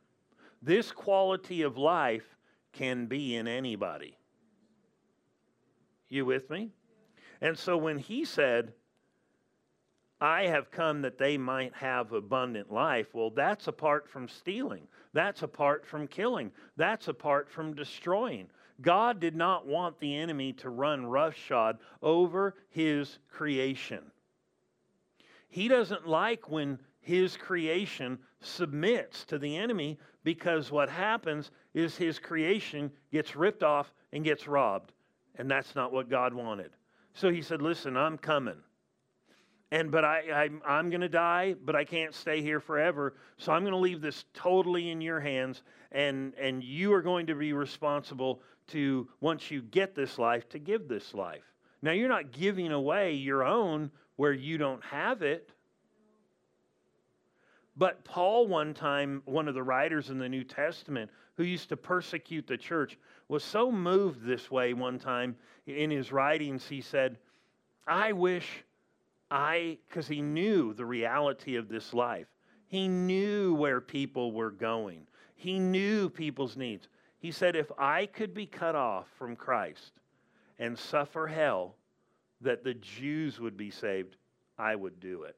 This 0.62 0.92
quality 0.92 1.62
of 1.62 1.76
life 1.76 2.36
can 2.72 3.06
be 3.06 3.34
in 3.34 3.48
anybody. 3.48 4.16
You 6.08 6.24
with 6.24 6.48
me? 6.50 6.70
And 7.40 7.58
so 7.58 7.76
when 7.76 7.98
he 7.98 8.24
said, 8.24 8.72
I 10.20 10.46
have 10.46 10.70
come 10.70 11.02
that 11.02 11.18
they 11.18 11.36
might 11.36 11.74
have 11.74 12.12
abundant 12.12 12.72
life, 12.72 13.08
well, 13.12 13.30
that's 13.30 13.66
apart 13.66 14.08
from 14.08 14.28
stealing. 14.28 14.86
That's 15.16 15.42
apart 15.42 15.86
from 15.86 16.08
killing. 16.08 16.52
That's 16.76 17.08
apart 17.08 17.48
from 17.48 17.72
destroying. 17.72 18.50
God 18.82 19.18
did 19.18 19.34
not 19.34 19.66
want 19.66 19.98
the 19.98 20.14
enemy 20.14 20.52
to 20.52 20.68
run 20.68 21.06
roughshod 21.06 21.78
over 22.02 22.54
his 22.68 23.18
creation. 23.30 24.02
He 25.48 25.68
doesn't 25.68 26.06
like 26.06 26.50
when 26.50 26.78
his 27.00 27.34
creation 27.34 28.18
submits 28.42 29.24
to 29.24 29.38
the 29.38 29.56
enemy 29.56 29.98
because 30.22 30.70
what 30.70 30.90
happens 30.90 31.50
is 31.72 31.96
his 31.96 32.18
creation 32.18 32.92
gets 33.10 33.34
ripped 33.34 33.62
off 33.62 33.94
and 34.12 34.22
gets 34.22 34.46
robbed. 34.46 34.92
And 35.36 35.50
that's 35.50 35.74
not 35.74 35.94
what 35.94 36.10
God 36.10 36.34
wanted. 36.34 36.72
So 37.14 37.30
he 37.30 37.40
said, 37.40 37.62
Listen, 37.62 37.96
I'm 37.96 38.18
coming. 38.18 38.58
And 39.72 39.90
but 39.90 40.04
I, 40.04 40.44
I'm, 40.44 40.62
I'm 40.64 40.90
going 40.90 41.00
to 41.00 41.08
die, 41.08 41.56
but 41.64 41.74
I 41.74 41.84
can't 41.84 42.14
stay 42.14 42.40
here 42.40 42.60
forever. 42.60 43.14
So 43.36 43.52
I'm 43.52 43.62
going 43.62 43.72
to 43.72 43.78
leave 43.78 44.00
this 44.00 44.24
totally 44.32 44.90
in 44.90 45.00
your 45.00 45.18
hands, 45.18 45.62
and 45.90 46.34
and 46.34 46.62
you 46.62 46.92
are 46.92 47.02
going 47.02 47.26
to 47.26 47.34
be 47.34 47.52
responsible 47.52 48.42
to 48.68 49.08
once 49.20 49.50
you 49.50 49.62
get 49.62 49.94
this 49.94 50.18
life 50.18 50.48
to 50.50 50.58
give 50.58 50.88
this 50.88 51.14
life. 51.14 51.44
Now 51.82 51.92
you're 51.92 52.08
not 52.08 52.32
giving 52.32 52.72
away 52.72 53.14
your 53.14 53.44
own 53.44 53.90
where 54.16 54.32
you 54.32 54.58
don't 54.58 54.84
have 54.84 55.22
it. 55.22 55.50
But 57.76 58.04
Paul, 58.04 58.46
one 58.46 58.72
time, 58.72 59.20
one 59.26 59.48
of 59.48 59.54
the 59.54 59.62
writers 59.62 60.08
in 60.08 60.18
the 60.18 60.28
New 60.28 60.44
Testament 60.44 61.10
who 61.36 61.44
used 61.44 61.68
to 61.68 61.76
persecute 61.76 62.46
the 62.46 62.56
church, 62.56 62.98
was 63.28 63.44
so 63.44 63.70
moved 63.70 64.24
this 64.24 64.50
way 64.50 64.72
one 64.72 64.98
time 64.98 65.36
in 65.66 65.90
his 65.90 66.10
writings. 66.10 66.66
He 66.66 66.80
said, 66.80 67.18
I 67.86 68.12
wish 68.12 68.64
I, 69.30 69.78
because 69.88 70.06
he 70.06 70.22
knew 70.22 70.72
the 70.72 70.84
reality 70.84 71.56
of 71.56 71.68
this 71.68 71.92
life, 71.92 72.28
he 72.68 72.88
knew 72.88 73.54
where 73.54 73.80
people 73.80 74.32
were 74.32 74.50
going, 74.50 75.06
he 75.34 75.58
knew 75.58 76.08
people's 76.08 76.56
needs. 76.56 76.88
He 77.18 77.30
said, 77.32 77.56
If 77.56 77.70
I 77.78 78.06
could 78.06 78.34
be 78.34 78.46
cut 78.46 78.74
off 78.74 79.06
from 79.18 79.36
Christ 79.36 79.92
and 80.58 80.78
suffer 80.78 81.26
hell, 81.26 81.76
that 82.40 82.64
the 82.64 82.74
Jews 82.74 83.40
would 83.40 83.56
be 83.56 83.70
saved, 83.70 84.16
I 84.58 84.74
would 84.74 85.00
do 85.00 85.22
it. 85.24 85.36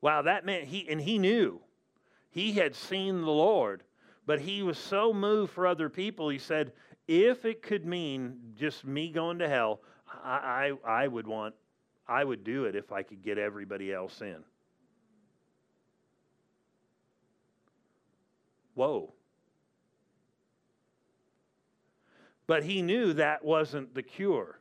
Wow, 0.00 0.22
that 0.22 0.44
meant 0.44 0.64
he, 0.64 0.88
and 0.88 1.00
he 1.00 1.18
knew 1.18 1.60
he 2.30 2.52
had 2.52 2.74
seen 2.74 3.22
the 3.22 3.30
Lord, 3.30 3.82
but 4.26 4.40
he 4.40 4.62
was 4.62 4.78
so 4.78 5.12
moved 5.12 5.52
for 5.52 5.66
other 5.66 5.88
people, 5.88 6.28
he 6.28 6.38
said, 6.38 6.72
if 7.08 7.44
it 7.44 7.62
could 7.62 7.86
mean 7.86 8.38
just 8.58 8.84
me 8.84 9.10
going 9.10 9.38
to 9.38 9.48
hell, 9.48 9.80
I, 10.24 10.72
I, 10.86 11.02
I 11.02 11.08
would 11.08 11.26
want, 11.26 11.54
I 12.08 12.24
would 12.24 12.44
do 12.44 12.64
it 12.64 12.74
if 12.74 12.92
I 12.92 13.02
could 13.02 13.22
get 13.22 13.38
everybody 13.38 13.92
else 13.92 14.20
in. 14.20 14.42
Whoa. 18.74 19.12
But 22.46 22.62
he 22.62 22.82
knew 22.82 23.12
that 23.14 23.44
wasn't 23.44 23.94
the 23.94 24.02
cure. 24.02 24.60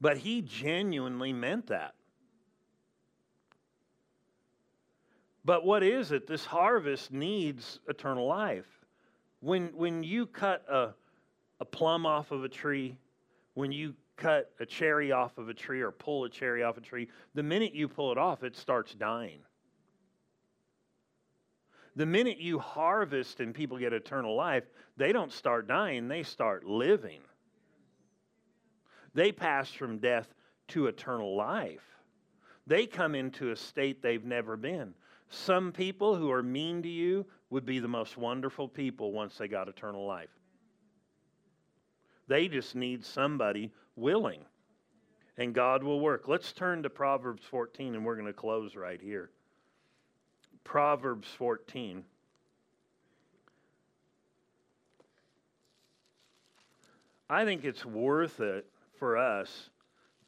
But 0.00 0.18
he 0.18 0.42
genuinely 0.42 1.32
meant 1.32 1.68
that. 1.68 1.94
But 5.44 5.64
what 5.64 5.82
is 5.84 6.10
it? 6.10 6.26
This 6.26 6.44
harvest 6.44 7.12
needs 7.12 7.78
eternal 7.88 8.26
life. 8.26 8.66
When, 9.40 9.68
when 9.76 10.02
you 10.02 10.26
cut 10.26 10.64
a, 10.68 10.88
a 11.60 11.64
plum 11.64 12.06
off 12.06 12.30
of 12.30 12.44
a 12.44 12.48
tree, 12.48 12.96
when 13.54 13.72
you 13.72 13.94
cut 14.16 14.50
a 14.60 14.66
cherry 14.66 15.12
off 15.12 15.38
of 15.38 15.48
a 15.48 15.54
tree 15.54 15.80
or 15.80 15.90
pull 15.90 16.24
a 16.24 16.28
cherry 16.28 16.62
off 16.62 16.76
a 16.76 16.80
tree, 16.80 17.08
the 17.34 17.42
minute 17.42 17.74
you 17.74 17.88
pull 17.88 18.12
it 18.12 18.18
off, 18.18 18.42
it 18.42 18.56
starts 18.56 18.94
dying. 18.94 19.40
The 21.96 22.06
minute 22.06 22.38
you 22.38 22.58
harvest 22.58 23.40
and 23.40 23.54
people 23.54 23.78
get 23.78 23.94
eternal 23.94 24.36
life, 24.36 24.64
they 24.98 25.12
don't 25.12 25.32
start 25.32 25.66
dying, 25.66 26.08
they 26.08 26.22
start 26.22 26.64
living. 26.64 27.20
They 29.14 29.32
pass 29.32 29.70
from 29.70 29.98
death 29.98 30.28
to 30.68 30.88
eternal 30.88 31.34
life. 31.34 31.84
They 32.66 32.86
come 32.86 33.14
into 33.14 33.50
a 33.50 33.56
state 33.56 34.02
they've 34.02 34.24
never 34.24 34.58
been. 34.58 34.92
Some 35.30 35.72
people 35.72 36.14
who 36.14 36.30
are 36.30 36.42
mean 36.42 36.82
to 36.82 36.88
you 36.88 37.24
would 37.48 37.64
be 37.64 37.78
the 37.78 37.88
most 37.88 38.18
wonderful 38.18 38.68
people 38.68 39.12
once 39.12 39.38
they 39.38 39.48
got 39.48 39.68
eternal 39.68 40.06
life. 40.06 40.35
They 42.28 42.48
just 42.48 42.74
need 42.74 43.04
somebody 43.04 43.72
willing, 43.94 44.44
and 45.36 45.54
God 45.54 45.82
will 45.82 46.00
work. 46.00 46.28
Let's 46.28 46.52
turn 46.52 46.82
to 46.82 46.90
Proverbs 46.90 47.42
14, 47.50 47.94
and 47.94 48.04
we're 48.04 48.16
going 48.16 48.26
to 48.26 48.32
close 48.32 48.74
right 48.74 49.00
here. 49.00 49.30
Proverbs 50.64 51.28
14. 51.38 52.04
I 57.28 57.44
think 57.44 57.64
it's 57.64 57.84
worth 57.84 58.40
it 58.40 58.66
for 58.98 59.16
us 59.16 59.70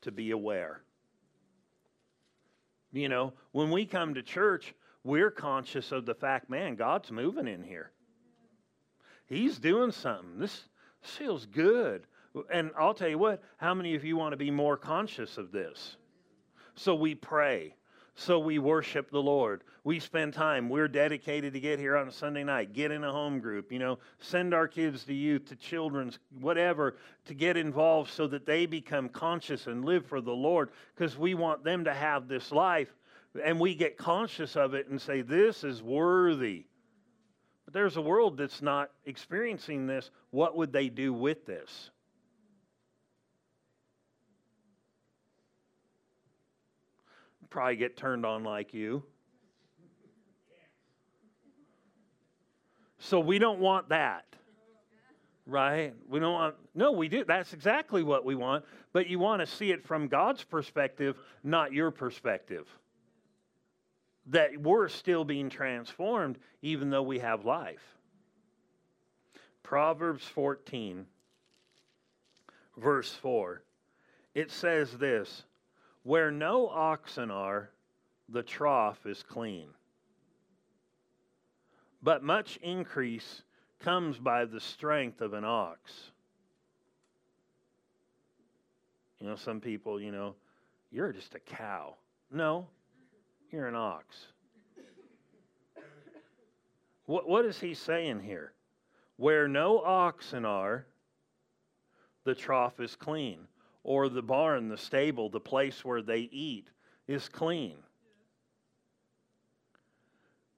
to 0.03 0.13
be 0.13 0.31
aware. 0.31 0.81
You 2.93 3.09
know, 3.09 3.33
when 3.53 3.71
we 3.71 3.85
come 3.85 4.15
to 4.15 4.23
church, 4.23 4.75
we're 5.05 5.31
conscious 5.31 5.93
of 5.93 6.07
the 6.07 6.15
fact, 6.15 6.51
man, 6.51 6.75
God's 6.75 7.11
moving 7.11 7.47
in 7.47 7.63
here. 7.63 7.91
He's 9.27 9.59
doing 9.59 9.93
something. 9.93 10.39
This, 10.39 10.65
feels 11.09 11.47
good. 11.47 12.07
And 12.53 12.71
I'll 12.79 12.95
tell 12.95 13.09
you 13.09 13.19
what, 13.19 13.43
how 13.57 13.75
many 13.75 13.95
of 13.95 14.05
you 14.05 14.17
want 14.17 14.33
to 14.33 14.37
be 14.37 14.51
more 14.51 14.77
conscious 14.77 15.39
of 15.39 15.51
this? 15.51 15.97
So 16.75 16.95
we 16.95 17.15
pray. 17.15 17.75
So 18.15 18.41
we 18.41 18.59
worship 18.59 19.11
the 19.11 19.23
Lord. 19.23 19.63
We 19.85 20.01
spend 20.01 20.35
time. 20.35 20.69
We're 20.69 20.89
dedicated 20.89 21.53
to 21.53 21.61
get 21.61 21.79
here 21.79 21.97
on 21.97 22.09
a 22.09 22.13
Sunday 22.13 22.43
night, 22.43 22.73
get 22.73 22.91
in 22.91 23.05
a 23.05 23.13
home 23.13 23.39
group, 23.39 23.71
you 23.71 23.79
know, 23.79 24.01
send 24.19 24.53
our 24.53 24.67
kids 24.67 25.05
to 25.05 25.15
youth, 25.15 25.47
to 25.47 25.57
children's, 25.57 26.19
whatever, 26.41 26.97
to 27.27 27.35
get 27.35 27.57
involved 27.57 28.11
so 28.11 28.27
that 28.27 28.45
they 28.45 28.67
become 28.67 29.09
conscious 29.09 29.69
and 29.69 29.85
live 29.85 30.05
for 30.05 30.21
the 30.21 30.33
Lord 30.33 30.71
because 30.97 31.17
we 31.17 31.35
want 31.35 31.63
them 31.63 31.85
to 31.85 31.95
have 31.95 32.27
this 32.27 32.51
life 32.51 32.93
and 33.45 33.61
we 33.61 33.75
get 33.75 33.97
conscious 33.97 34.57
of 34.57 34.75
it 34.75 34.89
and 34.89 35.01
say, 35.01 35.23
This 35.23 35.63
is 35.63 35.83
worthy. 35.83 36.67
But 37.69 37.75
there's 37.75 37.99
a 37.99 38.01
world 38.01 38.39
that's 38.39 38.63
not 38.63 38.93
experiencing 39.05 39.87
this. 39.87 40.11
What 40.31 40.57
would 40.57 40.73
they 40.73 40.89
do 40.89 41.13
with 41.13 41.45
this? 41.45 41.91
Probably 47.51 47.77
get 47.77 47.95
turned 47.95 48.25
on 48.25 48.43
like 48.43 48.73
you. 48.73 49.03
So 53.01 53.21
we 53.21 53.39
don't 53.39 53.59
want 53.59 53.91
that. 53.91 54.25
Right? 55.45 55.93
We 56.09 56.21
don't 56.21 56.33
want, 56.33 56.55
no, 56.75 56.93
we 56.93 57.11
do. 57.11 57.23
That's 57.23 57.53
exactly 57.53 58.03
what 58.03 58.25
we 58.25 58.35
want. 58.35 58.65
But 58.95 59.09
you 59.09 59.19
want 59.19 59.41
to 59.41 59.47
see 59.47 59.73
it 59.73 59.87
from 59.87 60.09
God's 60.09 60.43
perspective, 60.43 61.19
not 61.45 61.75
your 61.75 61.91
perspective 61.91 62.67
that 64.29 64.57
we're 64.59 64.89
still 64.89 65.25
being 65.25 65.49
transformed 65.51 66.39
even 66.63 66.91
though 66.91 67.03
we 67.03 67.19
have 67.19 67.45
life. 67.45 67.97
Proverbs 69.63 70.25
14, 70.25 71.07
verse 72.77 73.13
4, 73.13 73.63
it 74.35 74.51
says 74.51 74.93
this 74.93 75.45
Where 76.03 76.31
no 76.31 76.69
oxen 76.69 77.31
are, 77.31 77.71
the 78.29 78.43
trough 78.43 79.05
is 79.07 79.23
clean. 79.23 79.69
But 82.03 82.23
much 82.23 82.59
increase 82.59 83.43
comes 83.81 84.19
by 84.19 84.45
the 84.45 84.61
strength 84.61 85.21
of 85.21 85.33
an 85.33 85.45
ox. 85.45 86.11
You 89.21 89.27
know, 89.27 89.37
some 89.37 89.61
people, 89.61 90.01
you 90.01 90.13
know, 90.13 90.35
you're 90.91 91.13
just 91.13 91.35
a 91.35 91.41
cow. 91.41 91.95
No, 92.31 92.69
you're 93.51 93.67
an 93.67 93.75
ox. 93.75 94.27
What, 97.07 97.29
what 97.29 97.45
is 97.45 97.59
he 97.59 97.75
saying 97.75 98.21
here? 98.21 98.53
Where 99.17 99.49
no 99.49 99.81
oxen 99.81 100.45
are, 100.45 100.87
the 102.25 102.35
trough 102.35 102.81
is 102.81 102.95
clean, 102.95 103.39
or 103.83 104.09
the 104.09 104.23
barn, 104.23 104.69
the 104.69 104.77
stable, 104.77 105.31
the 105.31 105.41
place 105.41 105.85
where 105.85 106.03
they 106.03 106.29
eat 106.31 106.69
is 107.07 107.29
clean. 107.29 107.77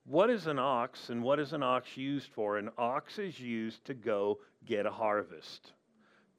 What 0.04 0.28
is 0.28 0.48
an 0.48 0.58
ox 0.58 1.10
and 1.10 1.22
what 1.22 1.38
is 1.38 1.52
an 1.52 1.62
ox 1.62 1.96
used 1.96 2.32
for? 2.32 2.58
An 2.58 2.70
ox 2.76 3.20
is 3.20 3.38
used 3.38 3.84
to 3.84 3.94
go 3.94 4.40
get 4.66 4.84
a 4.84 4.90
harvest, 4.90 5.72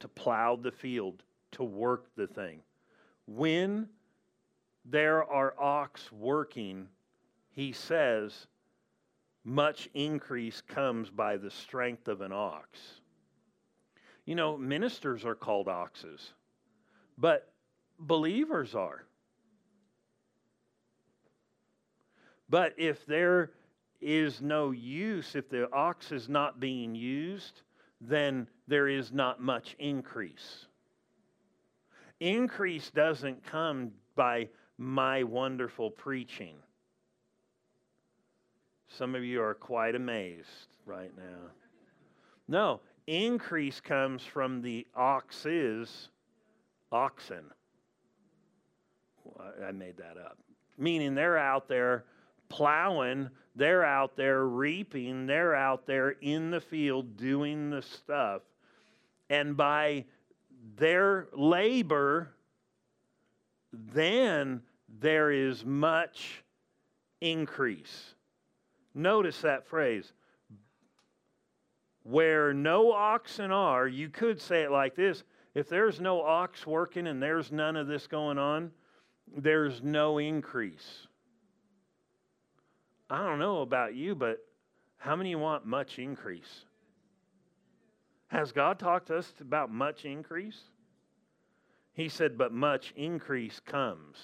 to 0.00 0.08
plow 0.08 0.56
the 0.56 0.72
field, 0.72 1.22
to 1.52 1.64
work 1.64 2.14
the 2.14 2.26
thing. 2.26 2.60
When 3.26 3.88
there 4.84 5.24
are 5.24 5.54
ox 5.60 6.10
working, 6.12 6.88
he 7.50 7.72
says, 7.72 8.46
much 9.44 9.88
increase 9.94 10.60
comes 10.60 11.10
by 11.10 11.36
the 11.36 11.50
strength 11.50 12.08
of 12.08 12.20
an 12.20 12.32
ox. 12.32 12.78
You 14.24 14.34
know, 14.34 14.56
ministers 14.56 15.24
are 15.24 15.34
called 15.34 15.68
oxes, 15.68 16.32
but 17.18 17.52
believers 17.98 18.74
are. 18.74 19.04
But 22.48 22.74
if 22.76 23.04
there 23.06 23.50
is 24.00 24.40
no 24.40 24.72
use, 24.72 25.34
if 25.34 25.48
the 25.48 25.72
ox 25.72 26.12
is 26.12 26.28
not 26.28 26.60
being 26.60 26.94
used, 26.94 27.62
then 28.00 28.46
there 28.68 28.88
is 28.88 29.12
not 29.12 29.40
much 29.40 29.74
increase. 29.78 30.66
Increase 32.20 32.90
doesn't 32.90 33.44
come 33.44 33.92
by 34.14 34.48
my 34.82 35.22
wonderful 35.22 35.90
preaching. 35.90 36.56
Some 38.88 39.14
of 39.14 39.24
you 39.24 39.40
are 39.40 39.54
quite 39.54 39.94
amazed 39.94 40.48
right 40.84 41.12
now. 41.16 41.50
No, 42.48 42.80
increase 43.06 43.80
comes 43.80 44.24
from 44.24 44.60
the 44.60 44.84
oxes, 44.94 46.08
oxen. 46.90 47.44
I 49.64 49.70
made 49.70 49.96
that 49.98 50.18
up. 50.18 50.36
Meaning 50.76 51.14
they're 51.14 51.38
out 51.38 51.68
there 51.68 52.04
plowing, 52.48 53.30
they're 53.54 53.84
out 53.84 54.16
there 54.16 54.46
reaping, 54.46 55.26
they're 55.26 55.54
out 55.54 55.86
there 55.86 56.16
in 56.20 56.50
the 56.50 56.60
field 56.60 57.16
doing 57.16 57.70
the 57.70 57.82
stuff. 57.82 58.42
And 59.30 59.56
by 59.56 60.06
their 60.76 61.28
labor, 61.32 62.34
then 63.72 64.60
there 65.00 65.30
is 65.30 65.64
much 65.64 66.42
increase. 67.20 68.14
Notice 68.94 69.40
that 69.42 69.66
phrase. 69.66 70.12
Where 72.04 72.52
no 72.52 72.92
oxen 72.92 73.52
are, 73.52 73.86
you 73.86 74.08
could 74.08 74.40
say 74.40 74.62
it 74.62 74.70
like 74.70 74.94
this 74.94 75.22
if 75.54 75.68
there's 75.68 76.00
no 76.00 76.22
ox 76.22 76.66
working 76.66 77.06
and 77.06 77.22
there's 77.22 77.52
none 77.52 77.76
of 77.76 77.86
this 77.86 78.06
going 78.06 78.38
on, 78.38 78.70
there's 79.36 79.82
no 79.82 80.18
increase. 80.18 81.06
I 83.10 83.18
don't 83.26 83.38
know 83.38 83.60
about 83.60 83.94
you, 83.94 84.14
but 84.14 84.38
how 84.96 85.14
many 85.14 85.34
want 85.34 85.66
much 85.66 85.98
increase? 85.98 86.64
Has 88.28 88.50
God 88.50 88.78
talked 88.78 89.08
to 89.08 89.18
us 89.18 89.30
about 89.40 89.70
much 89.70 90.06
increase? 90.06 90.58
He 91.92 92.08
said, 92.08 92.38
but 92.38 92.52
much 92.52 92.94
increase 92.96 93.60
comes. 93.60 94.16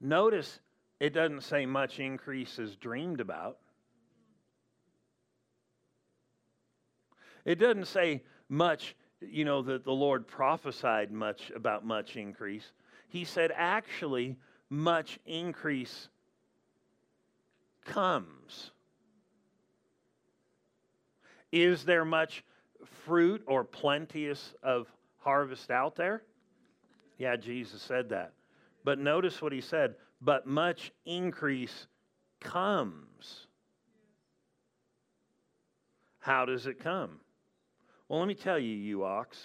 Notice 0.00 0.60
it 0.98 1.14
doesn't 1.14 1.42
say 1.42 1.66
much 1.66 1.98
increase 1.98 2.58
is 2.58 2.76
dreamed 2.76 3.20
about. 3.20 3.58
It 7.44 7.58
doesn't 7.58 7.86
say 7.86 8.22
much, 8.48 8.94
you 9.20 9.44
know, 9.44 9.62
that 9.62 9.84
the 9.84 9.92
Lord 9.92 10.26
prophesied 10.26 11.10
much 11.10 11.50
about 11.54 11.84
much 11.84 12.16
increase. 12.16 12.72
He 13.08 13.24
said, 13.24 13.50
actually, 13.54 14.36
much 14.68 15.18
increase 15.26 16.08
comes. 17.84 18.70
Is 21.50 21.84
there 21.84 22.04
much 22.04 22.44
fruit 23.04 23.42
or 23.46 23.64
plenteous 23.64 24.54
of 24.62 24.86
harvest 25.18 25.70
out 25.70 25.96
there? 25.96 26.22
Yeah, 27.18 27.36
Jesus 27.36 27.82
said 27.82 28.10
that. 28.10 28.32
But 28.84 28.98
notice 28.98 29.42
what 29.42 29.52
he 29.52 29.60
said, 29.60 29.94
but 30.20 30.46
much 30.46 30.92
increase 31.04 31.86
comes. 32.40 33.46
How 36.20 36.44
does 36.44 36.66
it 36.66 36.78
come? 36.78 37.20
Well, 38.08 38.18
let 38.18 38.28
me 38.28 38.34
tell 38.34 38.58
you, 38.58 38.74
you 38.74 39.04
ox. 39.04 39.38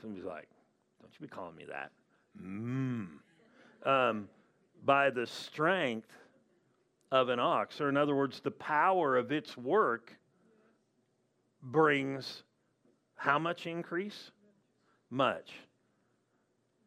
Somebody's 0.00 0.26
like, 0.26 0.48
don't 1.00 1.10
you 1.18 1.26
be 1.26 1.28
calling 1.28 1.56
me 1.56 1.64
that. 1.70 1.90
Mmm. 2.38 3.06
Um, 3.86 4.28
by 4.84 5.08
the 5.08 5.26
strength 5.26 6.10
of 7.10 7.30
an 7.30 7.38
ox, 7.40 7.80
or 7.80 7.88
in 7.88 7.96
other 7.96 8.14
words, 8.14 8.40
the 8.40 8.50
power 8.50 9.16
of 9.16 9.32
its 9.32 9.56
work 9.56 10.14
brings 11.62 12.42
how 13.16 13.38
much 13.38 13.66
increase? 13.66 14.30
Much. 15.10 15.52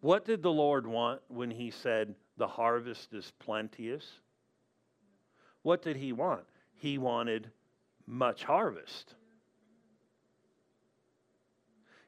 What 0.01 0.25
did 0.25 0.41
the 0.41 0.51
Lord 0.51 0.85
want 0.85 1.21
when 1.27 1.51
He 1.51 1.71
said, 1.71 2.15
The 2.37 2.47
harvest 2.47 3.13
is 3.13 3.31
plenteous? 3.39 4.19
What 5.63 5.81
did 5.81 5.97
He 5.97 6.13
want? 6.13 6.45
He 6.73 6.97
wanted 6.97 7.51
much 8.05 8.43
harvest. 8.43 9.15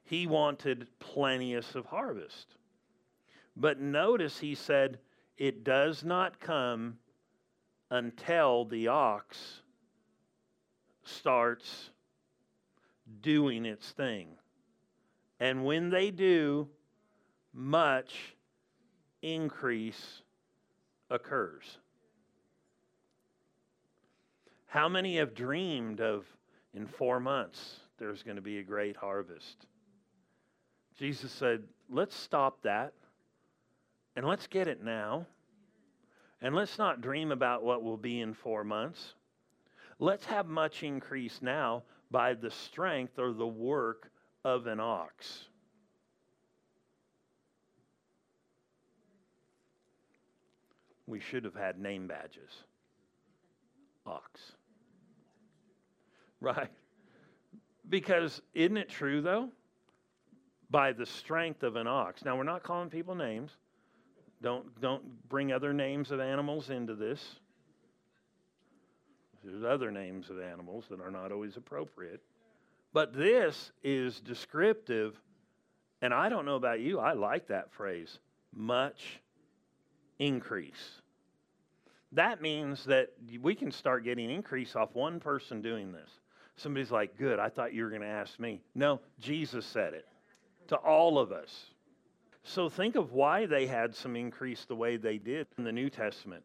He 0.03 0.27
wanted 0.27 0.87
plenteous 0.99 1.75
of 1.75 1.85
harvest. 1.85 2.55
But 3.55 3.79
notice 3.79 4.39
He 4.39 4.55
said, 4.55 4.99
It 5.37 5.63
does 5.63 6.03
not 6.03 6.39
come 6.39 6.97
until 7.89 8.65
the 8.65 8.87
ox 8.87 9.61
starts 11.03 11.89
doing 13.21 13.65
its 13.65 13.91
thing. 13.91 14.38
And 15.39 15.63
when 15.63 15.89
they 15.89 16.11
do, 16.11 16.67
much 17.53 18.35
increase 19.21 20.21
occurs. 21.09 21.77
How 24.67 24.87
many 24.87 25.17
have 25.17 25.33
dreamed 25.33 25.99
of 26.01 26.25
in 26.73 26.85
four 26.85 27.19
months 27.19 27.79
there's 27.97 28.21
going 28.21 28.35
to 28.35 28.41
be 28.41 28.59
a 28.59 28.63
great 28.63 28.95
harvest? 28.95 29.65
Jesus 30.97 31.31
said, 31.31 31.63
let's 31.89 32.15
stop 32.15 32.61
that 32.63 32.93
and 34.15 34.27
let's 34.27 34.47
get 34.47 34.67
it 34.67 34.83
now. 34.83 35.25
And 36.41 36.55
let's 36.55 36.77
not 36.77 37.01
dream 37.01 37.31
about 37.31 37.63
what 37.63 37.83
will 37.83 37.97
be 37.97 38.21
in 38.21 38.33
four 38.33 38.63
months. 38.63 39.15
Let's 39.97 40.25
have 40.25 40.45
much 40.45 40.83
increase 40.83 41.39
now 41.41 41.83
by 42.11 42.33
the 42.33 42.51
strength 42.51 43.19
or 43.19 43.33
the 43.33 43.47
work 43.47 44.11
of 44.43 44.67
an 44.67 44.79
ox. 44.79 45.45
We 51.07 51.19
should 51.19 51.43
have 51.43 51.55
had 51.55 51.79
name 51.79 52.07
badges. 52.07 52.51
Ox. 54.05 54.53
Right? 56.39 56.69
Because 57.89 58.41
isn't 58.53 58.77
it 58.77 58.89
true 58.89 59.21
though? 59.21 59.49
By 60.69 60.91
the 60.91 61.05
strength 61.05 61.63
of 61.63 61.75
an 61.75 61.87
ox. 61.87 62.23
Now 62.23 62.37
we're 62.37 62.43
not 62.43 62.63
calling 62.63 62.89
people 62.89 63.15
names. 63.15 63.51
Don't 64.41 64.79
don't 64.79 65.03
bring 65.27 65.51
other 65.51 65.73
names 65.73 66.11
of 66.11 66.19
animals 66.19 66.69
into 66.69 66.95
this. 66.95 67.39
There's 69.43 69.63
other 69.63 69.89
names 69.89 70.29
of 70.29 70.39
animals 70.39 70.85
that 70.89 71.01
are 71.01 71.11
not 71.11 71.31
always 71.31 71.57
appropriate. 71.57 72.21
But 72.93 73.13
this 73.13 73.71
is 73.83 74.19
descriptive, 74.19 75.19
and 76.01 76.13
I 76.13 76.29
don't 76.29 76.45
know 76.45 76.55
about 76.55 76.79
you, 76.79 76.99
I 76.99 77.13
like 77.13 77.47
that 77.47 77.71
phrase 77.71 78.19
much 78.53 79.19
increase. 80.17 81.01
That 82.13 82.41
means 82.41 82.85
that 82.85 83.09
we 83.41 83.53
can 83.53 83.71
start 83.71 84.03
getting 84.03 84.29
increase 84.31 84.75
off 84.75 84.95
one 84.95 85.19
person 85.19 85.61
doing 85.61 85.91
this. 85.91 86.09
Somebody's 86.55 86.91
like, 86.91 87.17
Good, 87.17 87.39
I 87.39 87.49
thought 87.49 87.73
you 87.73 87.83
were 87.83 87.89
going 87.89 88.01
to 88.01 88.07
ask 88.07 88.39
me. 88.39 88.61
No, 88.73 88.99
Jesus 89.19 89.65
said 89.65 89.93
it 89.93 90.05
to 90.67 90.75
all 90.75 91.19
of 91.19 91.31
us. 91.31 91.67
So 92.43 92.69
think 92.69 92.95
of 92.95 93.11
why 93.11 93.45
they 93.45 93.67
had 93.67 93.93
some 93.93 94.15
increase 94.15 94.65
the 94.65 94.75
way 94.75 94.97
they 94.97 95.17
did 95.17 95.47
in 95.57 95.63
the 95.63 95.71
New 95.71 95.89
Testament. 95.89 96.43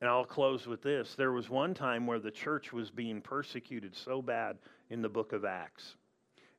And 0.00 0.08
I'll 0.08 0.24
close 0.24 0.66
with 0.66 0.82
this. 0.82 1.14
There 1.14 1.32
was 1.32 1.50
one 1.50 1.74
time 1.74 2.06
where 2.06 2.18
the 2.18 2.30
church 2.30 2.72
was 2.72 2.90
being 2.90 3.20
persecuted 3.20 3.94
so 3.94 4.22
bad 4.22 4.58
in 4.90 5.02
the 5.02 5.08
book 5.08 5.32
of 5.32 5.44
Acts. 5.44 5.96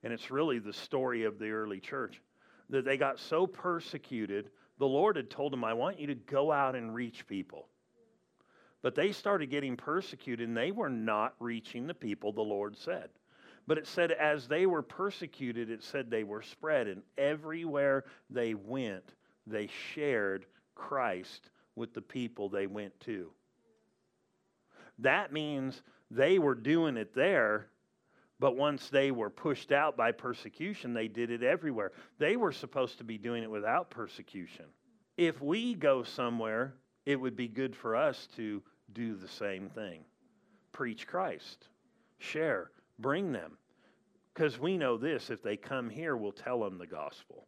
And 0.03 0.11
it's 0.11 0.31
really 0.31 0.59
the 0.59 0.73
story 0.73 1.25
of 1.25 1.37
the 1.37 1.51
early 1.51 1.79
church 1.79 2.21
that 2.69 2.85
they 2.85 2.97
got 2.97 3.19
so 3.19 3.45
persecuted, 3.45 4.49
the 4.79 4.87
Lord 4.87 5.17
had 5.17 5.29
told 5.29 5.53
them, 5.53 5.63
I 5.63 5.73
want 5.73 5.99
you 5.99 6.07
to 6.07 6.15
go 6.15 6.51
out 6.51 6.75
and 6.75 6.95
reach 6.95 7.27
people. 7.27 7.67
But 8.81 8.95
they 8.95 9.11
started 9.11 9.51
getting 9.51 9.77
persecuted 9.77 10.47
and 10.47 10.57
they 10.57 10.71
were 10.71 10.89
not 10.89 11.35
reaching 11.39 11.85
the 11.85 11.93
people 11.93 12.31
the 12.31 12.41
Lord 12.41 12.77
said. 12.77 13.09
But 13.67 13.77
it 13.77 13.85
said, 13.85 14.11
as 14.11 14.47
they 14.47 14.65
were 14.65 14.81
persecuted, 14.81 15.69
it 15.69 15.83
said 15.83 16.09
they 16.09 16.23
were 16.23 16.41
spread, 16.41 16.87
and 16.87 17.03
everywhere 17.17 18.05
they 18.29 18.55
went, 18.55 19.13
they 19.45 19.69
shared 19.93 20.45
Christ 20.73 21.51
with 21.75 21.93
the 21.93 22.01
people 22.01 22.49
they 22.49 22.65
went 22.65 22.99
to. 23.01 23.29
That 24.99 25.31
means 25.31 25.83
they 26.09 26.39
were 26.39 26.55
doing 26.55 26.97
it 26.97 27.13
there, 27.13 27.67
but 28.41 28.57
once 28.57 28.89
they 28.89 29.11
were 29.11 29.29
pushed 29.29 29.71
out 29.71 29.95
by 29.95 30.11
persecution, 30.11 30.95
they 30.95 31.07
did 31.07 31.29
it 31.29 31.43
everywhere. 31.43 31.91
They 32.17 32.37
were 32.37 32.51
supposed 32.51 32.97
to 32.97 33.03
be 33.03 33.19
doing 33.19 33.43
it 33.43 33.51
without 33.51 33.91
persecution. 33.91 34.65
If 35.15 35.39
we 35.43 35.75
go 35.75 36.01
somewhere, 36.01 36.73
it 37.05 37.17
would 37.17 37.35
be 37.35 37.47
good 37.47 37.75
for 37.75 37.95
us 37.95 38.27
to 38.37 38.63
do 38.93 39.15
the 39.15 39.27
same 39.27 39.69
thing 39.69 40.03
preach 40.71 41.05
Christ, 41.05 41.67
share, 42.17 42.71
bring 42.97 43.31
them. 43.31 43.59
Because 44.33 44.57
we 44.57 44.75
know 44.75 44.97
this 44.97 45.29
if 45.29 45.43
they 45.43 45.55
come 45.55 45.87
here, 45.87 46.17
we'll 46.17 46.31
tell 46.31 46.61
them 46.61 46.79
the 46.79 46.87
gospel. 46.87 47.45